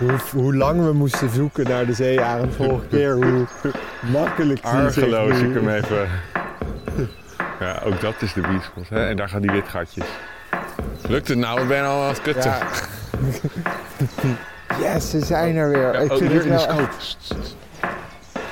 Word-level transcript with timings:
hoe, 0.00 0.40
hoe 0.42 0.56
lang 0.56 0.84
we 0.84 0.92
moesten 0.92 1.30
zoeken 1.30 1.68
naar 1.68 1.86
de 1.86 1.92
zeearend 1.92 2.54
vorige 2.54 2.86
keer. 2.86 3.14
Hoe 3.14 3.46
makkelijk 4.12 4.62
die 4.62 4.72
Argeloos, 4.72 5.38
ik 5.38 5.54
hem 5.54 5.68
even... 5.68 6.08
Ja, 7.60 7.80
ook 7.84 8.00
dat 8.00 8.14
is 8.18 8.32
de 8.32 8.40
biesbos. 8.40 8.88
Hè? 8.88 9.06
En 9.08 9.16
daar 9.16 9.28
gaan 9.28 9.42
die 9.42 9.50
witgatjes. 9.50 10.04
Lukt 11.08 11.28
het 11.28 11.38
nou? 11.38 11.60
Ik 11.60 11.68
ben 11.68 11.84
al 11.84 12.02
aan 12.02 12.08
het 12.08 12.22
kutten. 12.22 12.50
Ja. 12.50 12.66
Yes, 14.80 15.10
ze 15.10 15.24
zijn 15.24 15.56
er 15.56 15.68
weer. 15.68 15.92
Ja, 15.92 15.98
ik 15.98 16.12
oh, 16.12 16.18
vind 16.18 16.32
het 16.32 16.44
in 16.44 16.50
de 16.52 16.58
scope. 16.58 16.88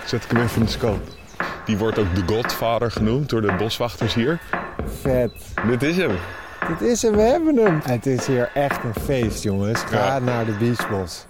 Zet 0.05 0.25
ik 0.25 0.31
hem 0.31 0.43
even 0.43 0.59
in 0.61 0.65
de 0.65 0.71
scope. 0.71 1.11
Die 1.65 1.79
wordt 1.79 1.99
ook 1.99 2.15
de 2.15 2.35
Godfather 2.35 2.91
genoemd 2.91 3.29
door 3.29 3.41
de 3.41 3.53
boswachters 3.59 4.15
hier. 4.15 4.39
vet. 5.01 5.33
Dit 5.69 5.83
is 5.83 5.97
hem. 5.97 6.11
Dit 6.69 6.81
is 6.89 7.03
hem, 7.03 7.13
we 7.13 7.21
hebben 7.23 7.57
hem. 7.57 7.81
Het 7.85 8.07
is 8.07 8.27
hier 8.27 8.51
echt 8.55 8.85
een 8.85 9.03
feest, 9.05 9.43
jongens. 9.43 9.81
Ga 9.81 9.97
Ja. 10.07 10.19
naar 10.19 10.45
de 10.45 10.53
Beachbos. 10.53 11.27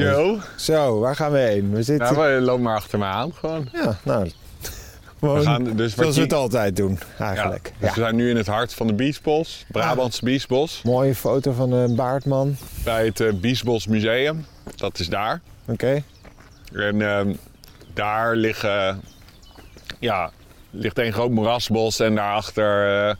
Zo. 0.00 0.38
Zo, 0.56 0.98
waar 0.98 1.16
gaan 1.16 1.32
we 1.32 1.38
heen? 1.38 1.70
We 1.70 1.82
zitten... 1.82 2.14
Nou, 2.14 2.40
lopen 2.40 2.62
maar 2.62 2.76
achter 2.76 2.98
me 2.98 3.04
aan 3.04 3.32
gewoon. 3.34 3.68
Ja, 3.72 3.98
nou... 4.02 4.30
Gewoon 5.18 5.38
We 5.38 5.44
gaan 5.44 5.64
dus 5.64 5.94
wat 5.94 6.00
zoals 6.00 6.16
we 6.16 6.22
het 6.22 6.32
altijd 6.32 6.76
doen, 6.76 6.98
Ja, 7.18 7.26
eigenlijk. 7.26 7.62
dus 7.78 7.88
Ja. 7.88 7.94
we 7.94 8.00
zijn 8.00 8.16
nu 8.16 8.30
in 8.30 8.36
het 8.36 8.46
hart 8.46 8.74
van 8.74 8.86
de 8.86 8.92
Biesbos. 8.92 9.64
Brabantse 9.68 10.24
Biesbos. 10.24 10.80
Mooie 10.82 11.14
foto 11.14 11.52
van 11.52 11.72
een 11.72 11.94
baardman. 11.94 12.56
Bij 12.84 13.04
het 13.04 13.20
eh, 13.20 13.32
Biesbos 13.32 13.86
Museum. 13.86 14.46
Dat 14.76 14.98
is 14.98 15.08
daar. 15.08 15.40
Oké. 15.66 16.02
En 16.72 17.02
ehm, 17.02 17.34
daar 17.94 18.36
liggen, 18.36 19.00
ja, 19.98 20.30
ligt 20.70 20.98
een 20.98 21.12
groot 21.12 21.30
moerasbos 21.30 22.00
en 22.00 22.14
daarachter 22.14 23.08
eh, 23.08 23.14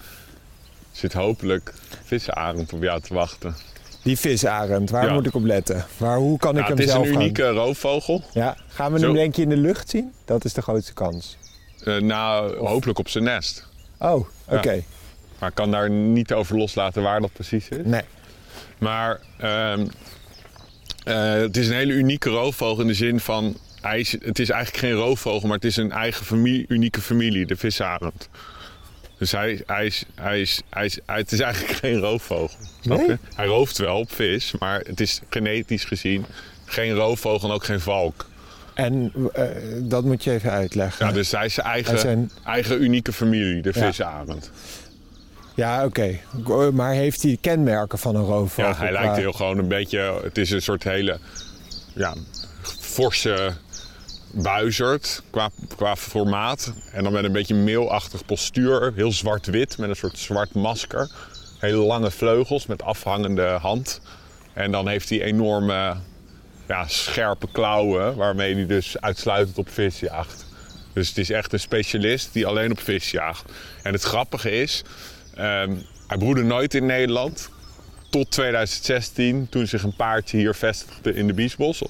zit 0.93 1.13
hopelijk 1.13 1.73
visarend 2.05 2.73
op 2.73 2.83
jou 2.83 3.01
te 3.01 3.15
wachten. 3.15 3.55
Die 4.03 4.19
visarend, 4.19 4.91
waar 4.91 5.05
Ja. 5.07 5.13
moet 5.13 5.27
ik 5.27 5.35
op 5.35 5.45
letten? 5.45 5.85
Waar, 5.97 6.17
hoe 6.17 6.39
kan 6.39 6.51
ik 6.51 6.57
Ja, 6.57 6.63
hem 6.63 6.71
het 6.77 6.85
is 6.87 6.91
zelf 6.93 7.07
een 7.07 7.13
gaan- 7.13 7.21
unieke 7.23 7.49
roofvogel. 7.49 8.23
Ja, 8.33 8.57
gaan 8.69 8.93
we 8.93 8.99
Zo. 8.99 9.05
hem 9.05 9.15
denk 9.15 9.37
je 9.37 9.43
in 9.43 9.49
de 9.49 9.57
lucht 9.57 9.91
zien? 9.91 10.13
Dat 10.25 10.45
is 10.45 10.53
de 10.53 10.63
grootste 10.63 10.93
kans. 10.93 11.37
Eh, 11.85 11.97
nou, 12.01 12.57
hopelijk 12.57 12.99
op 12.99 13.09
zijn 13.09 13.25
nest. 13.25 13.67
Oh, 13.99 14.27
oké. 14.49 14.71
Ja. 14.73 14.81
Maar 15.39 15.49
ik 15.49 15.55
kan 15.55 15.71
daar 15.71 15.91
niet 15.91 16.33
over 16.33 16.57
loslaten 16.57 17.03
waar 17.03 17.21
dat 17.21 17.33
precies 17.33 17.69
is. 17.69 17.85
Nee. 17.85 18.03
Maar 18.79 19.21
ehm, 19.39 19.87
eh, 21.05 21.33
het 21.33 21.57
is 21.57 21.69
een 21.69 21.75
hele 21.75 21.93
unieke 21.93 22.31
roofvogel 22.31 22.81
in 22.81 22.87
de 22.87 22.95
zin 22.95 23.21
van... 23.21 23.57
Hij 23.81 24.01
is, 24.01 24.13
het 24.13 24.39
is 24.39 24.51
eigenlijk 24.51 24.85
geen 24.85 24.93
roofvogel, 24.93 25.47
maar 25.49 25.57
het 25.57 25.65
is 25.67 25.77
een 25.77 25.93
eigen 25.93 26.25
familie, 26.27 26.65
unieke 26.69 27.01
familie, 27.01 27.47
de 27.47 27.57
visarend. 27.57 28.29
Dus 29.23 29.33
hij, 29.33 29.63
hij 29.67 29.87
is, 29.87 30.05
hij 30.15 30.41
is, 30.41 30.61
hij 30.71 30.85
is, 30.85 30.99
hij- 31.07 31.19
het 31.19 31.33
is 31.33 31.41
eigenlijk 31.41 31.75
geen 31.85 31.99
roofvogel. 31.99 32.59
Snap 32.81 33.07
Nee? 33.07 33.17
Hij 33.35 33.47
rooft 33.47 33.79
wel 33.79 33.99
op 33.99 34.13
vis, 34.13 34.55
maar 34.59 34.81
het 34.87 35.01
is 35.01 35.21
genetisch 35.31 35.85
gezien 35.85 36.25
geen 36.65 36.93
roofvogel 36.95 37.49
en 37.49 37.55
ook 37.55 37.65
geen 37.65 37.81
valk. 37.81 38.27
En 38.75 39.13
eh, 39.33 39.45
dat 39.83 40.05
moet 40.05 40.25
je 40.25 40.31
even 40.31 40.51
uitleggen. 40.51 41.07
Ja, 41.07 41.13
dus 41.13 41.31
hij 41.31 41.45
is 41.45 41.55
zijn 41.55 41.67
eigen, 41.67 41.99
zijn- 41.99 42.31
eigen 42.45 42.83
unieke 42.83 43.13
familie, 43.13 43.63
de 43.63 43.73
visarend. 43.73 44.51
Ja, 45.55 45.85
oké. 45.85 46.19
Maar 46.73 46.93
heeft 46.93 47.23
hij 47.23 47.39
kenmerken 47.41 47.99
van 47.99 48.17
een 48.17 48.25
roofvogel? 48.25 48.71
Ja, 48.71 48.77
hij 48.79 48.91
qua- 48.91 49.01
lijkt 49.01 49.17
heel 49.17 49.33
gewoon 49.33 49.59
een 49.59 49.69
beetje. 49.69 50.21
Het 50.23 50.39
is 50.39 50.51
een 50.51 50.63
soort 50.63 50.83
hele. 50.85 51.19
Ja, 51.95 52.15
forse 52.81 53.53
buizerd 54.33 55.23
qua, 55.31 55.51
qua 55.77 55.97
formaat. 55.97 56.73
En 56.93 57.05
dan 57.05 57.13
met 57.13 57.25
een 57.25 57.33
beetje 57.33 57.55
meelachtig 57.55 58.25
postuur. 58.25 58.93
Heel 58.97 59.13
zwart-wit 59.13 59.79
met 59.79 59.89
een 59.89 59.97
soort 59.97 60.19
zwart 60.19 60.55
masker. 60.55 61.11
Hele 61.59 61.77
lange 61.77 62.11
vleugels 62.11 62.67
met 62.67 62.83
afhangende 62.83 63.47
hand. 63.47 64.01
En 64.53 64.71
dan 64.71 64.89
heeft 64.89 65.09
hij 65.09 65.23
enorme 65.23 65.97
ja, 66.69 66.89
scherpe 66.89 67.47
klauwen. 67.53 68.17
Waarmee 68.17 68.55
hij 68.55 68.67
dus 68.67 69.01
uitsluitend 69.01 69.59
op 69.59 69.69
vis 69.69 70.01
jaagt. 70.01 70.47
Dus 70.93 71.09
het 71.09 71.19
is 71.19 71.31
echt 71.31 71.53
een 71.53 71.61
specialist 71.61 72.33
die 72.33 72.47
alleen 72.47 72.71
op 72.71 72.81
vis 72.81 73.11
jaagt. 73.11 73.53
En 73.83 73.93
het 73.93 74.03
grappige 74.03 74.51
is. 74.51 74.83
ehm, 75.35 75.75
hij 76.07 76.19
broedde 76.19 76.43
nooit 76.43 76.75
in 76.75 76.87
Nederland 76.87 77.51
tot 78.11 78.31
2016, 78.31 79.47
toen 79.51 79.67
zich 79.67 79.83
een 79.83 79.97
paardje 79.97 80.37
hier 80.37 80.55
vestigde 80.55 81.15
in 81.15 81.27
de 81.27 81.33
Biesbos. 81.33 81.83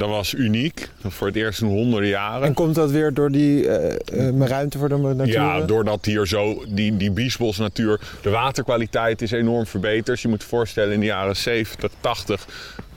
Dat 0.00 0.08
was 0.08 0.34
uniek, 0.34 0.88
voor 1.08 1.26
het 1.26 1.36
eerst 1.36 1.60
in 1.60 1.66
honderden 1.66 2.08
jaren. 2.08 2.46
En 2.46 2.54
komt 2.54 2.74
dat 2.74 2.90
weer 2.90 3.14
door 3.14 3.30
die 3.30 3.68
eh, 3.68 4.28
eh, 4.28 4.46
ruimte 4.46 4.78
voor 4.78 4.88
de 4.88 4.96
natuur? 4.96 5.26
Ja, 5.26 5.60
doordat 5.60 6.04
hier 6.04 6.26
zo 6.26 6.64
die, 6.68 6.96
die 6.96 7.10
Biesbos 7.10 7.58
natuur, 7.58 8.00
de 8.22 8.30
waterkwaliteit 8.30 9.22
is 9.22 9.30
enorm 9.30 9.66
verbeterd. 9.66 10.20
Je 10.20 10.28
moet 10.28 10.42
je 10.42 10.48
voorstellen, 10.48 10.92
in 10.92 11.00
de 11.00 11.06
jaren 11.06 11.36
70, 11.36 11.90
80 12.00 12.46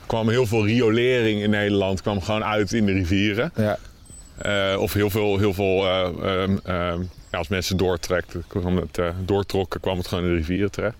kwam 0.06 0.28
heel 0.28 0.46
veel 0.46 0.66
riolering 0.66 1.42
in 1.42 1.50
Nederland 1.50 2.02
kwam 2.02 2.20
gewoon 2.20 2.44
uit 2.44 2.72
in 2.72 2.86
de 2.86 2.92
rivieren. 2.92 3.52
Ja. 3.56 3.78
Eh, 4.38 4.80
of 4.80 4.92
heel 4.92 5.10
veel, 5.10 5.38
heel 5.38 5.54
veel 5.54 5.86
eh, 5.86 6.02
ehm, 6.02 6.56
ehm, 6.64 7.00
ja, 7.30 7.38
als 7.38 7.48
mensen 7.48 7.76
doortrekken, 7.76 8.44
kwam 8.46 8.76
het, 8.76 8.98
doortrokken, 9.24 9.80
kwam 9.80 9.98
het 9.98 10.06
gewoon 10.06 10.24
in 10.24 10.30
de 10.30 10.36
rivieren 10.36 10.70
terecht. 10.70 10.96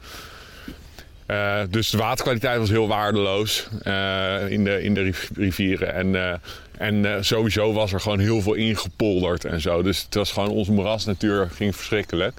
Eh, 1.27 1.61
dus 1.71 1.91
de 1.91 1.99
waterkwaliteit 1.99 2.59
was 2.59 2.69
heel 2.69 2.89
waardeloos 2.89 3.69
eh, 3.83 4.49
in, 4.49 4.65
de, 4.65 4.83
in 4.83 4.95
de 4.95 5.03
riv- 5.03 5.31
rivieren. 5.37 5.95
En, 5.95 6.15
eh, 6.15 6.35
en 6.79 7.25
sowieso 7.25 7.73
was 7.73 7.93
er 7.93 8.01
gewoon 8.01 8.19
heel 8.19 8.41
veel 8.41 8.55
ingepolderd 8.55 9.45
en 9.45 9.61
zo. 9.61 9.83
Dus 9.83 10.03
het 10.03 10.15
was 10.15 10.33
gewoon 10.33 10.49
onze 10.49 10.73
moerasnatuur 10.73 11.49
ging 11.55 11.77
verschrikkelijk. 11.77 12.33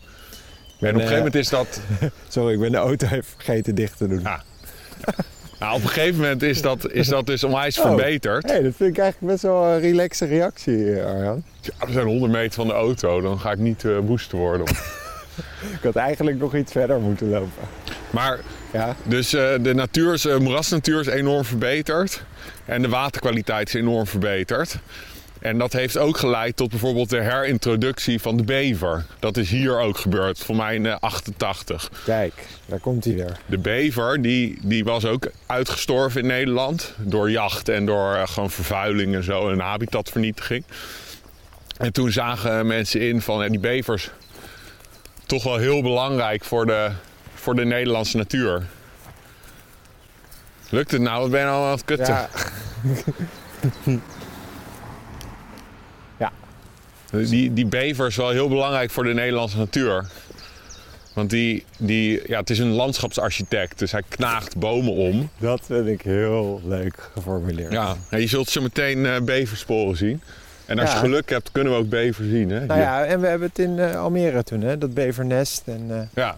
En 0.79 0.87
op 0.87 0.93
een 0.93 0.93
gegeven 0.99 1.15
moment 1.17 1.35
is 1.35 1.49
dat. 1.49 1.81
Sorry, 2.27 2.53
ik 2.53 2.59
ben 2.59 2.71
de 2.71 2.77
auto 2.77 3.05
even 3.05 3.23
vergeten 3.23 3.75
dicht 3.75 3.97
te 3.97 4.07
doen. 4.07 4.21
Ja. 4.21 4.43
Nou, 5.59 5.75
op 5.77 5.83
een 5.83 5.89
gegeven 5.89 6.21
moment 6.21 6.41
is 6.41 6.61
dat, 6.61 6.91
is 6.91 7.07
dat 7.07 7.25
dus 7.25 7.43
onwijs 7.43 7.79
Oh. 7.79 7.85
verbeterd. 7.85 8.49
hey, 8.49 8.61
dat 8.61 8.73
vind 8.75 8.89
ik 8.97 9.01
eigenlijk 9.01 9.31
best 9.31 9.43
wel 9.43 9.63
een 9.65 9.79
relaxe 9.79 10.25
reactie, 10.25 11.01
Arjan. 11.01 11.43
Ja, 11.61 11.85
we 11.85 11.91
zijn 11.91 12.05
100 12.05 12.31
meter 12.31 12.53
van 12.53 12.67
de 12.67 12.73
auto, 12.73 13.21
dan 13.21 13.39
ga 13.39 13.51
ik 13.51 13.57
niet 13.57 13.83
woest 14.05 14.31
worden. 14.31 14.65
Ik 15.77 15.79
had 15.83 15.95
eigenlijk 15.95 16.37
nog 16.39 16.55
iets 16.55 16.71
verder 16.71 16.99
moeten 16.99 17.29
lopen. 17.29 17.51
Maar 18.09 18.39
Ja, 18.75 18.95
Dus 19.03 19.33
eh, 19.33 19.53
de 19.61 19.73
natuur 19.73 20.13
is, 20.13 20.25
eh, 20.25 20.37
moerasnatuur 20.37 20.99
is 20.99 21.07
enorm 21.07 21.45
verbeterd. 21.45 22.23
En 22.65 22.81
de 22.81 22.89
waterkwaliteit 22.89 23.67
is 23.67 23.73
enorm 23.73 24.07
verbeterd. 24.07 24.77
En 25.45 25.57
dat 25.57 25.73
heeft 25.73 25.97
ook 25.97 26.17
geleid 26.17 26.55
tot 26.55 26.69
bijvoorbeeld 26.69 27.09
de 27.09 27.21
herintroductie 27.21 28.21
van 28.21 28.37
de 28.37 28.43
bever. 28.43 29.05
Dat 29.19 29.37
is 29.37 29.49
hier 29.49 29.79
ook 29.79 29.97
gebeurd, 29.97 30.39
voor 30.39 30.55
mij 30.55 30.75
in 30.75 30.85
eh, 30.85 30.95
88. 30.99 31.89
kijk, 32.05 32.33
daar 32.65 32.79
komt 32.79 33.03
hij 33.03 33.13
weer. 33.13 33.37
De 33.45 33.57
bever 33.57 34.21
die, 34.21 34.57
die 34.61 34.83
was 34.83 35.05
ook 35.05 35.31
uitgestorven 35.45 36.21
in 36.21 36.27
Nederland. 36.27 36.93
Door 36.97 37.31
jacht 37.31 37.69
en 37.69 37.85
door 37.85 38.13
eh, 38.13 38.27
gewoon 38.27 38.51
vervuiling 38.51 39.15
en 39.15 39.23
zo 39.23 39.49
en 39.49 39.59
habitatvernietiging. 39.59 40.63
En 41.77 41.93
toen 41.93 42.11
zagen 42.11 42.67
mensen 42.67 43.01
in 43.01 43.21
van 43.21 43.49
die 43.49 43.59
bevers 43.59 44.09
toch 45.25 45.43
wel 45.43 45.57
heel 45.57 45.81
belangrijk 45.81 46.43
voor 46.43 46.65
de, 46.65 46.91
voor 47.45 47.55
de 47.55 47.65
Nederlandse 47.65 48.17
natuur. 48.17 48.63
Lukt 50.69 50.91
het 50.91 51.01
nou? 51.01 51.21
Wat 51.21 51.31
ben 51.31 51.39
je 51.39 51.45
nou 51.45 51.65
aan 51.65 51.71
het 51.71 51.85
kutten? 51.85 52.27
Ja, 56.19 56.31
Die, 57.11 57.53
die 57.53 57.65
bever 57.65 58.07
is 58.07 58.15
wel 58.15 58.29
heel 58.29 58.49
belangrijk 58.49 58.91
voor 58.91 59.03
de 59.03 59.13
Nederlandse 59.13 59.57
natuur. 59.57 60.05
Want 61.13 61.29
die, 61.29 61.65
die, 61.77 62.21
ja, 62.27 62.39
het 62.39 62.49
is 62.49 62.59
een 62.59 62.71
landschapsarchitect, 62.71 63.79
dus 63.79 63.91
hij 63.91 64.01
knaagt 64.07 64.57
bomen 64.57 64.93
om. 64.93 65.29
dat 65.37 65.61
vind 65.65 65.87
ik 65.87 66.01
heel 66.01 66.61
leuk 66.65 67.09
geformuleerd. 67.13 67.71
Ja, 67.71 67.95
en 68.09 68.19
je 68.21 68.27
zult 68.27 68.49
zo 68.49 68.61
meteen 68.61 69.05
eh, 69.05 69.21
beversporen 69.21 69.97
zien. 69.97 70.21
En 70.65 70.79
als 70.79 70.89
Ja. 70.89 70.95
je 70.95 71.01
geluk 71.01 71.29
hebt, 71.29 71.51
kunnen 71.51 71.73
we 71.73 71.79
ook 71.79 71.89
bever 71.89 72.25
zien. 72.25 72.49
Hè? 72.49 72.65
Nou 72.65 72.79
ja, 72.79 73.03
en 73.05 73.19
we 73.21 73.27
hebben 73.27 73.47
het 73.47 73.59
in 73.59 73.79
eh, 73.79 73.95
Almere 74.01 74.43
toen, 74.43 74.61
hè? 74.61 74.77
dat 74.77 74.93
bevernest. 74.93 75.61
En, 75.65 75.85
eh, 75.89 75.99
ja. 76.13 76.35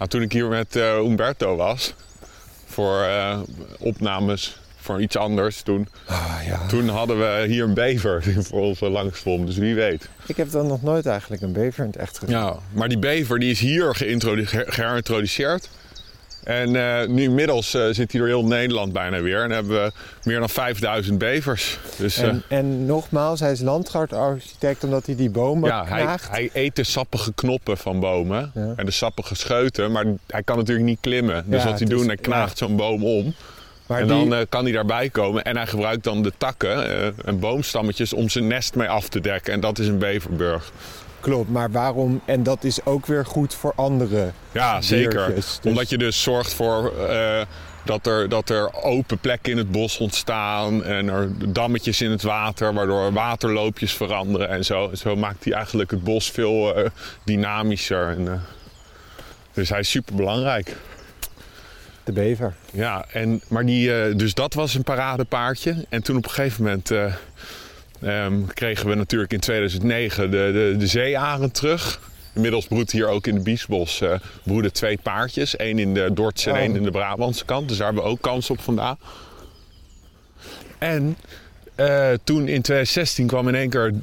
Nou, 0.00 0.12
toen 0.12 0.22
ik 0.22 0.32
hier 0.32 0.46
met 0.48 0.76
eh, 0.76 0.96
Umberto 0.96 1.56
was, 1.56 1.94
voor 2.66 3.02
eh, 3.02 3.40
opnames 3.78 4.58
voor 4.76 5.02
iets 5.02 5.16
anders, 5.16 5.62
toen, 5.62 5.88
ah, 6.06 6.36
ja. 6.46 6.66
toen 6.66 6.88
hadden 6.88 7.18
we 7.18 7.44
hier 7.46 7.64
een 7.64 7.74
bever 7.74 8.22
voor 8.48 8.60
ons 8.60 8.80
langszwom. 8.80 9.46
Dus 9.46 9.56
wie 9.56 9.74
weet. 9.74 10.08
Ik 10.26 10.36
heb 10.36 10.50
dan 10.50 10.66
nog 10.66 10.82
nooit 10.82 11.06
eigenlijk 11.06 11.42
een 11.42 11.52
bever 11.52 11.80
in 11.84 11.90
het 11.90 11.96
echt 12.00 12.18
gezien. 12.18 12.36
Ja, 12.36 12.56
maar 12.72 12.88
die 12.88 12.98
bever 12.98 13.38
die 13.38 13.50
is 13.50 13.60
hier 13.60 13.94
geïntrodu- 13.94 14.46
ge- 14.46 14.64
geherintroduceerd. 14.68 15.68
En 16.44 16.76
eh, 16.76 17.08
nu 17.08 17.22
inmiddels 17.22 17.74
eh, 17.74 17.82
zit 17.90 18.12
hij 18.12 18.20
door 18.20 18.26
heel 18.26 18.44
Nederland 18.44 18.92
bijna 18.92 19.20
weer. 19.20 19.42
En 19.42 19.50
hebben 19.50 19.84
we 19.84 19.92
meer 20.24 20.38
dan 20.38 20.48
5000 20.48 21.18
bevers. 21.18 21.78
Dus 21.96 22.16
eh, 22.16 22.28
En, 22.28 22.42
en 22.48 22.86
nogmaals, 22.86 23.40
hij 23.40 23.52
is 23.52 23.60
landschoutarchitect 23.60 24.84
omdat 24.84 25.06
hij 25.06 25.16
die 25.16 25.30
bomen 25.30 25.68
ja, 25.68 25.84
hij, 25.84 26.02
knaagt. 26.02 26.30
hij 26.30 26.50
eet 26.52 26.76
de 26.76 26.84
sappige 26.84 27.32
knoppen 27.34 27.78
van 27.78 28.00
bomen. 28.00 28.50
Ja. 28.54 28.72
En 28.76 28.84
de 28.84 28.90
sappige 28.90 29.34
scheuten. 29.34 29.92
Maar 29.92 30.04
hij 30.26 30.42
kan 30.42 30.56
natuurlijk 30.56 30.86
niet 30.86 31.00
klimmen. 31.00 31.44
Dus 31.46 31.62
Ja, 31.62 31.68
wat 31.68 31.78
hij 31.78 31.88
doet, 31.88 32.06
hij 32.06 32.16
knaagt 32.16 32.58
zo'n 32.58 32.76
boom 32.76 33.04
om. 33.04 33.34
maar 33.86 34.00
en 34.00 34.06
dan 34.06 34.46
kan 34.48 34.64
hij 34.64 34.72
daarbij 34.72 35.08
komen. 35.08 35.44
En 35.44 35.56
hij 35.56 35.66
gebruikt 35.66 36.04
dan 36.04 36.22
de 36.22 36.32
takken 36.36 36.86
en 37.24 37.38
boomstammetjes 37.38 38.12
om 38.12 38.28
zijn 38.28 38.46
nest 38.46 38.74
mee 38.74 38.88
af 38.88 39.08
te 39.08 39.20
dekken. 39.20 39.52
En 39.52 39.60
dat 39.60 39.78
is 39.78 39.86
een 39.86 39.98
beverburg. 39.98 40.72
Klopt, 41.20 41.50
maar 41.50 41.70
waarom? 41.70 42.20
En 42.24 42.42
dat 42.42 42.64
is 42.64 42.84
ook 42.84 43.06
weer 43.06 43.26
goed 43.26 43.54
voor 43.54 43.72
anderen. 43.76 44.34
Ja, 44.52 44.80
zeker. 44.82 45.10
Diertjes, 45.10 45.58
dus- 45.62 45.72
Omdat 45.72 45.90
je 45.90 45.98
dus 45.98 46.22
zorgt 46.22 46.54
voor 46.54 47.06
eh, 47.08 47.40
dat, 47.84 48.06
er, 48.06 48.28
dat 48.28 48.50
er 48.50 48.82
open 48.82 49.18
plekken 49.18 49.52
in 49.52 49.58
het 49.58 49.70
bos 49.70 49.98
ontstaan. 49.98 50.84
En 50.84 51.08
er 51.08 51.52
dammetjes 51.52 52.00
in 52.00 52.10
het 52.10 52.22
water, 52.22 52.74
waardoor 52.74 53.12
waterloopjes 53.12 53.92
veranderen 53.92 54.48
en 54.48 54.64
zo. 54.64 54.90
Zo 54.94 55.16
maakt 55.16 55.44
hij 55.44 55.52
eigenlijk 55.52 55.90
het 55.90 56.04
bos 56.04 56.30
veel 56.30 56.74
eh, 56.74 56.90
dynamischer. 57.24 58.08
En, 58.08 58.28
eh, 58.28 58.40
dus 59.52 59.68
hij 59.68 59.80
is 59.80 59.90
super 59.90 60.14
belangrijk. 60.14 60.76
De 62.04 62.12
bever. 62.12 62.54
Ja, 62.72 63.04
en, 63.12 63.40
maar 63.48 63.66
die, 63.66 64.14
dus 64.16 64.34
dat 64.34 64.54
was 64.54 64.74
een 64.74 64.82
paradepaardje. 64.82 65.84
En 65.88 66.02
toen 66.02 66.16
op 66.16 66.24
een 66.24 66.30
gegeven 66.30 66.64
moment 66.64 66.90
eh, 68.00 68.24
ehm, 68.24 68.44
kregen 68.54 68.88
we 68.88 68.94
natuurlijk 68.94 69.32
in 69.32 69.40
2009 69.40 70.30
de, 70.30 70.50
de, 70.52 70.74
de 70.78 70.86
zeearend 70.86 71.54
terug. 71.54 72.00
Inmiddels 72.34 72.66
broedt 72.66 72.90
hier 72.90 73.08
ook 73.08 73.26
in 73.26 73.34
de 73.34 73.40
Biesbos 73.40 74.00
eh, 74.00 74.14
broeden 74.42 74.72
twee 74.72 74.98
paardjes. 75.02 75.56
één 75.56 75.78
in 75.78 75.94
de 75.94 76.10
Dordtse 76.14 76.50
en 76.50 76.56
Oh. 76.56 76.62
één 76.62 76.76
in 76.76 76.82
de 76.82 76.90
Brabantse 76.90 77.44
kant. 77.44 77.68
Dus 77.68 77.76
daar 77.76 77.86
hebben 77.86 78.04
we 78.04 78.10
ook 78.10 78.20
kans 78.20 78.50
op 78.50 78.60
vandaan. 78.60 78.98
En 80.78 81.16
eh, 81.74 82.12
toen 82.24 82.40
in 82.40 82.62
2016 82.62 83.26
kwam 83.26 83.48
in 83.48 83.54
één 83.54 83.70
keer 83.70 83.94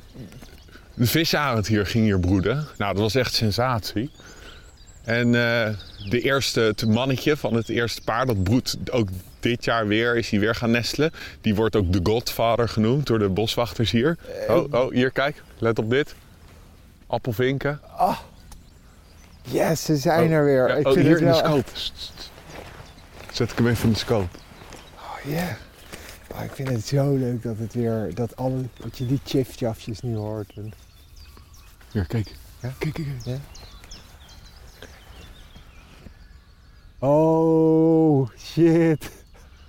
de 0.94 1.06
visarend 1.06 1.68
hier, 1.68 1.86
ging 1.86 2.04
hier 2.04 2.20
broeden. 2.20 2.68
Nou, 2.78 2.94
dat 2.94 3.02
was 3.02 3.16
echt 3.16 3.34
sensatie. 3.34 4.10
En 5.04 5.26
eh, 5.36 5.74
de 6.10 6.22
eerste, 6.22 6.60
het 6.60 6.88
mannetje 6.88 7.38
van 7.38 7.54
het 7.54 7.70
eerste 7.70 8.02
paar, 8.02 8.26
dat 8.26 8.44
broedt 8.44 8.78
ook 8.92 9.10
dit 9.40 9.64
jaar 9.64 9.88
weer, 9.88 10.16
is 10.16 10.30
hij 10.30 10.40
weer 10.40 10.56
gaan 10.56 10.72
nestelen. 10.72 11.12
Die 11.42 11.56
wordt 11.56 11.76
ook 11.76 11.94
de 11.94 12.00
Godfather 12.04 12.70
genoemd 12.70 13.08
door 13.08 13.20
de 13.20 13.30
boswachters 13.30 13.92
hier. 13.92 14.18
Oh, 14.48 14.74
oh, 14.74 14.92
hier 14.92 15.12
kijk, 15.12 15.44
let 15.58 15.80
op 15.80 15.90
dit. 15.90 16.16
Appelvinken. 17.08 17.80
Yes, 19.42 19.84
ze 19.86 19.96
zijn 19.98 20.28
Oh, 20.28 20.32
er 20.32 20.46
weer. 20.46 20.68
ja, 20.68 20.76
ik 20.76 20.88
oh, 20.88 20.94
vind 20.94 21.06
hier 21.06 21.14
het 21.16 21.22
in 21.22 21.28
de 21.28 21.34
scope. 21.34 21.70
Zet 23.32 23.52
ik 23.52 23.58
hem 23.58 23.68
even 23.68 23.84
in 23.84 23.92
de 23.94 24.00
scope. 24.00 24.38
Oh, 24.96 25.32
yeah. 25.32 25.52
Oh, 26.34 26.44
ik 26.44 26.52
vind 26.52 26.70
het 26.70 26.86
zo 26.86 27.16
leuk 27.16 27.44
dat 27.44 27.58
het 27.58 27.74
weer... 27.74 28.12
Dat, 28.14 28.36
alle, 28.36 28.62
dat 28.80 28.98
je 28.98 29.06
die 29.06 29.20
chifjafjes 29.26 30.02
nu 30.02 30.16
hoort. 30.16 30.52
En, 30.56 30.74
Hier, 31.92 32.06
kijk. 32.06 32.28
Ja? 32.62 32.74
Kijk, 32.78 32.94
kijk, 32.94 33.08
kijk. 33.24 33.40
Oh, 37.00 38.30
shit. 38.38 39.12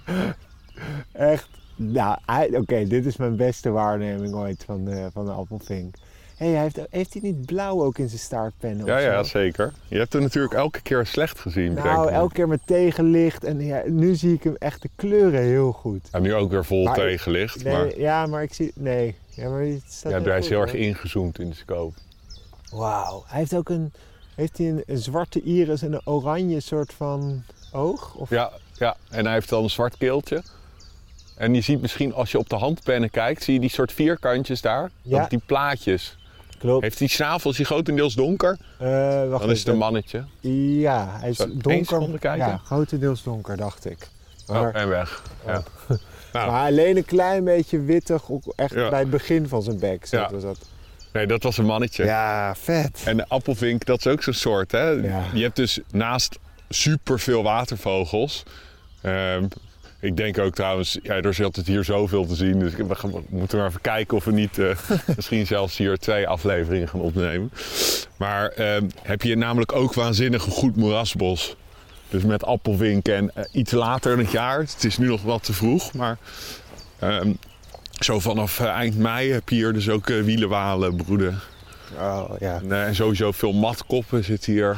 Echt. 1.13 1.49
Nou, 1.77 2.19
oké, 2.53 2.85
dit 2.87 3.07
is 3.07 3.17
mijn 3.17 3.37
beste 3.37 3.71
waarneming 3.71 4.35
ooit 4.35 4.65
van 4.65 4.85
de, 4.85 5.11
van 5.13 5.25
de 5.25 5.31
appelvink. 5.31 5.95
Hé, 6.37 6.47
hij 6.47 6.63
heeft, 6.63 6.81
heeft 6.91 7.13
hij 7.13 7.23
niet 7.23 7.47
blauw 7.47 7.85
ook 7.85 7.99
in 7.99 8.09
zijn 8.09 8.21
staartpennen? 8.21 8.87
Ja, 8.87 8.99
ja, 8.99 9.23
zeker. 9.23 9.73
Je 9.89 9.99
hebt 9.99 10.13
hem 10.13 10.23
natuurlijk 10.23 10.55
elke 10.55 10.81
keer 10.81 11.07
slecht 11.07 11.39
gezien. 11.39 11.75
Nou, 11.75 12.11
elke 12.11 12.35
keer 12.35 12.49
met 12.49 12.61
tegenlicht. 12.65 13.45
En 13.45 13.61
ja, 13.61 13.83
nu 13.87 14.15
zie 14.15 14.35
ik 14.35 14.43
hem 14.43 14.57
echt 14.59 14.83
de 14.83 14.91
kleuren 14.97 15.43
heel 15.43 15.73
goed. 15.73 16.09
Ja, 16.13 16.19
nu 16.19 16.35
ook 16.35 16.51
weer 16.51 16.65
vol 16.65 16.85
Maar- 16.85 16.95
tegenlicht. 16.95 17.65
Nee, 17.65 17.73
maar 17.73 17.99
ja, 17.99 18.27
maar 18.27 18.43
ik 18.43 18.55
zie... 18.55 18.73
Nee. 18.75 19.15
Ja, 19.29 19.49
maar 19.51 19.63
het 19.63 19.83
staat 19.89 20.13
ja, 20.13 20.21
hij 20.21 20.39
is 20.39 20.49
heel 20.49 20.61
erg 20.61 20.75
ingezoomd 20.75 21.39
in 21.39 21.49
de 21.49 21.55
scope. 21.55 21.97
Wauw. 22.73 23.25
Hij 23.27 23.39
heeft 23.39 23.55
ook 23.55 23.69
een... 23.69 23.93
Heeft 24.35 24.59
hij 24.59 24.69
een, 24.69 24.83
een 24.87 24.99
zwarte 24.99 25.43
iris 25.43 25.83
en 25.83 25.93
een 25.93 26.01
oranje 26.05 26.61
soort 26.61 26.93
van 26.93 27.43
oog? 27.73 28.15
Of... 28.15 28.31
Ja, 28.31 28.53
ja, 28.79 28.97
en 29.11 29.25
hij 29.25 29.35
heeft 29.35 29.49
dan 29.49 29.63
een 29.63 29.71
zwart 29.71 29.97
keeltje. 29.97 30.43
En 31.37 31.55
je 31.55 31.61
ziet 31.61 31.81
misschien 31.81 32.15
als 32.15 32.31
je 32.31 32.39
op 32.39 32.49
de 32.49 32.57
handpennen 32.57 33.11
kijkt, 33.11 33.43
zie 33.43 33.55
je 33.55 33.61
die 33.61 33.71
soort 33.71 33.93
vierkantjes 33.93 34.61
daar. 34.61 34.91
Ja. 35.03 35.27
Die 35.29 35.41
plaatjes. 35.47 36.17
Klopt. 36.59 36.83
Heeft 36.83 36.99
die 36.99 37.09
snavel, 37.09 37.51
is 37.51 37.57
die 37.57 37.67
grotendeels 37.67 38.15
donker? 38.15 38.59
Eh, 38.79 39.29
wacht 39.29 39.43
Dan 39.43 39.51
is 39.51 39.59
het 39.59 39.69
een 39.69 39.77
mannetje. 39.77 40.25
Ja, 40.81 41.17
hij 41.21 41.31
is 41.31 41.37
Zo, 41.37 41.47
donker. 41.57 42.19
kijken. 42.19 42.37
Ja, 42.47 42.61
grotendeels 42.65 43.23
donker, 43.23 43.57
dacht 43.57 43.85
ik. 43.91 44.09
Maar, 44.47 44.69
Oh, 44.69 44.77
en 44.81 44.89
weg. 44.89 45.23
Ja. 45.47 45.63
Nou, 46.33 46.51
maar 46.51 46.67
alleen 46.67 46.97
een 46.97 47.05
klein 47.05 47.45
beetje 47.45 47.81
wittig, 47.81 48.31
ook 48.31 48.43
echt 48.57 48.75
Ja. 48.75 48.89
bij 48.91 48.99
het 48.99 49.11
begin 49.11 49.49
van 49.49 49.63
zijn 49.63 49.79
bek. 49.79 50.07
Zo 50.07 50.17
Ja. 50.17 50.31
was 50.31 50.43
dat. 50.43 50.59
nee, 51.13 51.27
dat 51.27 51.43
was 51.43 51.59
een 51.59 51.65
mannetje. 51.65 52.05
Ja, 52.05 52.55
vet. 52.55 53.03
En 53.05 53.17
de 53.17 53.29
appelvink, 53.29 53.85
dat 53.85 53.99
is 53.99 54.07
ook 54.07 54.23
zo'n 54.23 54.33
soort. 54.35 54.73
Hè? 54.73 54.89
Ja. 54.89 55.23
Je 55.33 55.43
hebt 55.43 55.57
dus 55.57 55.81
naast 55.93 56.39
superveel 56.69 57.43
watervogels. 57.43 58.43
Ehm, 59.01 59.45
ik 60.01 60.17
denk 60.17 60.39
ook 60.39 60.55
trouwens, 60.55 60.99
ja, 61.03 61.15
er 61.15 61.27
is 61.27 61.43
altijd 61.43 61.67
hier 61.67 61.85
zoveel 61.85 62.27
te 62.27 62.35
zien. 62.35 62.59
Dus 62.59 62.75
we, 62.75 62.85
moeten 63.29 63.59
maar 63.59 63.67
even 63.67 63.81
kijken 63.81 64.17
of 64.17 64.25
we 64.25 64.33
niet 64.33 64.59
eh, 64.59 64.77
misschien 65.17 65.47
zelfs 65.47 65.77
hier 65.77 65.99
twee 65.99 66.29
afleveringen 66.29 66.89
gaan 66.89 67.01
opnemen. 67.01 67.53
Maar 68.17 68.49
ehm, 68.49 68.89
heb 69.03 69.23
je 69.23 69.37
namelijk 69.37 69.73
ook 69.73 69.95
waanzinnig 69.95 70.47
een 70.47 70.53
goed 70.53 70.77
moerasbos. 70.77 71.57
Dus 72.09 72.23
met 72.23 72.45
appelvink 72.45 73.09
en 73.09 73.31
eh, 73.35 73.45
iets 73.53 73.73
later 73.73 74.13
in 74.13 74.19
het 74.19 74.31
jaar. 74.31 74.59
Het 74.59 74.85
is 74.85 74.99
nu 74.99 75.07
nog 75.07 75.23
wat 75.23 75.43
te 75.43 75.53
vroeg, 75.53 75.93
maar 75.93 76.19
ehm, 76.99 77.33
zo 77.91 78.21
vanaf 78.21 78.61
eh, 78.61 78.67
eind 78.67 78.99
mei 78.99 79.33
heb 79.33 79.49
je 79.49 79.55
hier 79.55 79.73
dus 79.73 79.89
ook 79.89 80.07
wielenwalen 80.07 80.97
broeden. 80.97 81.41
Oh, 81.99 82.31
ja. 82.39 82.61
En, 82.61 82.73
en 82.73 82.95
sowieso 82.95 83.33
veel 83.33 83.53
matkoppen 83.53 84.25
zit 84.25 84.45
hier. 84.45 84.77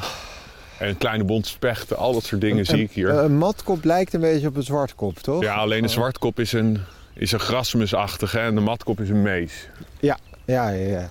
En 0.80 0.98
kleine 0.98 1.24
bonte 1.24 1.48
spechten, 1.48 1.96
al 1.96 2.12
dat 2.12 2.24
soort 2.24 2.40
dingen 2.40 2.66
zie 2.66 2.82
ik 2.82 2.90
hier. 2.90 3.08
Een, 3.08 3.24
een 3.24 3.36
matkop 3.36 3.84
lijkt 3.84 4.14
een 4.14 4.20
beetje 4.20 4.48
op 4.48 4.56
een 4.56 4.62
zwartkop, 4.62 5.18
toch? 5.18 5.42
ja, 5.42 5.54
alleen 5.54 5.82
de 5.82 5.88
zwartkop 5.88 6.40
is 6.40 6.52
een, 6.52 6.80
is 7.14 7.32
een 7.32 7.40
grasmusachtige 7.40 8.38
en 8.38 8.54
de 8.54 8.60
matkop 8.60 9.00
is 9.00 9.08
een 9.08 9.22
mees. 9.22 9.68
Ja, 10.00 10.18
ja, 10.44 10.68
ja. 10.68 11.10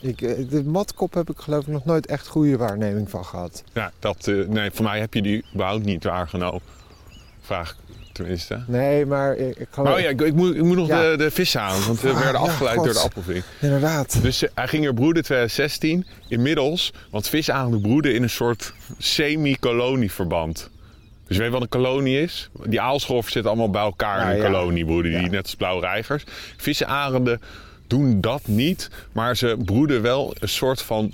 Ik, 0.00 0.22
eh, 0.22 0.48
de 0.48 0.64
matkop 0.64 1.14
heb 1.14 1.30
ik 1.30 1.38
geloof 1.38 1.62
ik 1.62 1.72
nog 1.72 1.84
nooit 1.84 2.06
echt 2.06 2.26
goede 2.26 2.56
waarneming 2.56 3.10
van 3.10 3.24
gehad. 3.24 3.64
Ja, 3.72 3.92
dat, 3.98 4.26
eh, 4.26 4.46
nee, 4.48 4.70
voor 4.70 4.84
mij 4.84 5.00
heb 5.00 5.14
je 5.14 5.22
die 5.22 5.44
überhaupt 5.54 5.84
niet 5.84 6.04
waargenomen. 6.04 6.60
Vraag 7.40 7.70
ik 7.70 7.76
tenminste. 8.14 8.64
Nee, 8.66 9.06
maar 9.06 9.36
ik, 9.36 9.56
ik. 9.56 9.68
Maar 9.76 9.92
oh 9.94 10.00
ja, 10.00 10.08
ik, 10.08 10.20
ik 10.20 10.34
moet, 10.34 10.54
ik 10.54 10.62
moet 10.62 10.76
nog 10.76 10.88
Ja. 10.88 11.10
de, 11.10 11.16
de 11.16 11.30
vissen 11.30 11.60
aan, 11.60 11.80
want 11.86 12.00
we 12.00 12.10
Ah, 12.10 12.20
werden 12.22 12.40
afgeleid 12.40 12.76
door 12.76 12.92
de 12.92 12.98
appelvink. 12.98 13.44
Inderdaad. 13.60 14.22
Dus 14.22 14.42
eh, 14.44 14.50
hij 14.54 14.68
ging 14.68 14.86
er 14.86 14.94
broeden 14.94 15.22
2016. 15.22 16.06
Inmiddels, 16.28 16.92
want 17.10 17.28
visarenden 17.28 17.80
broeden 17.80 18.14
in 18.14 18.22
een 18.22 18.30
soort 18.30 18.72
semi-kolonieverband. 18.98 20.70
Dus 21.26 21.36
je 21.36 21.42
weet 21.42 21.52
wat 21.52 21.62
een 21.62 21.68
kolonie 21.68 22.20
is? 22.20 22.50
Die 22.66 22.80
aalscholvers 22.80 23.32
zitten 23.32 23.50
allemaal 23.50 23.70
bij 23.70 23.82
elkaar 23.82 24.30
in 24.34 24.36
een 24.44 24.52
kolonie 24.52 24.84
broeden. 24.84 25.18
Die 25.20 25.30
net 25.30 25.42
als 25.42 25.54
blauwe 25.54 25.80
reigers. 25.80 26.24
Visarenden 26.56 27.40
doen 27.86 28.20
dat 28.20 28.40
niet. 28.46 28.90
Maar 29.12 29.36
ze 29.36 29.56
broeden 29.64 30.02
wel 30.02 30.34
een 30.40 30.48
soort 30.48 30.82
van 30.82 31.12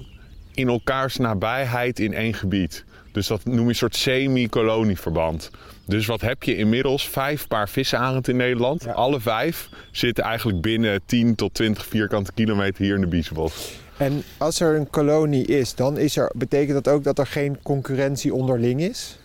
in 0.54 0.68
elkaars 0.68 1.16
nabijheid 1.16 1.98
in 1.98 2.14
één 2.14 2.34
gebied. 2.34 2.84
Dus 3.12 3.26
dat 3.26 3.44
noem 3.44 3.62
je 3.62 3.68
een 3.68 3.74
soort 3.74 3.96
semi-kolonieverband. 3.96 5.50
Dus 5.86 6.06
wat 6.06 6.20
heb 6.20 6.42
je 6.42 6.56
inmiddels? 6.56 7.08
Vijf 7.08 7.46
paar 7.48 7.68
visarend 7.68 8.28
in 8.28 8.36
Nederland. 8.36 8.84
Ja. 8.84 8.92
Alle 8.92 9.20
vijf 9.20 9.68
zitten 9.90 10.24
eigenlijk 10.24 10.60
binnen 10.60 11.00
10 11.06 11.34
tot 11.34 11.54
20 11.54 11.86
vierkante 11.86 12.32
kilometer 12.34 12.84
hier 12.84 12.94
in 12.94 13.00
de 13.00 13.06
Biesbos. 13.06 13.72
En 13.96 14.22
als 14.38 14.60
er 14.60 14.74
een 14.76 14.90
kolonie 14.90 15.46
is, 15.46 15.74
dan 15.74 15.98
is 15.98 16.16
er, 16.16 16.32
betekent 16.36 16.84
dat 16.84 16.94
ook 16.94 17.04
dat 17.04 17.18
er 17.18 17.26
geen 17.26 17.58
concurrentie 17.62 18.34
onderling 18.34 18.80
is? 18.80 19.18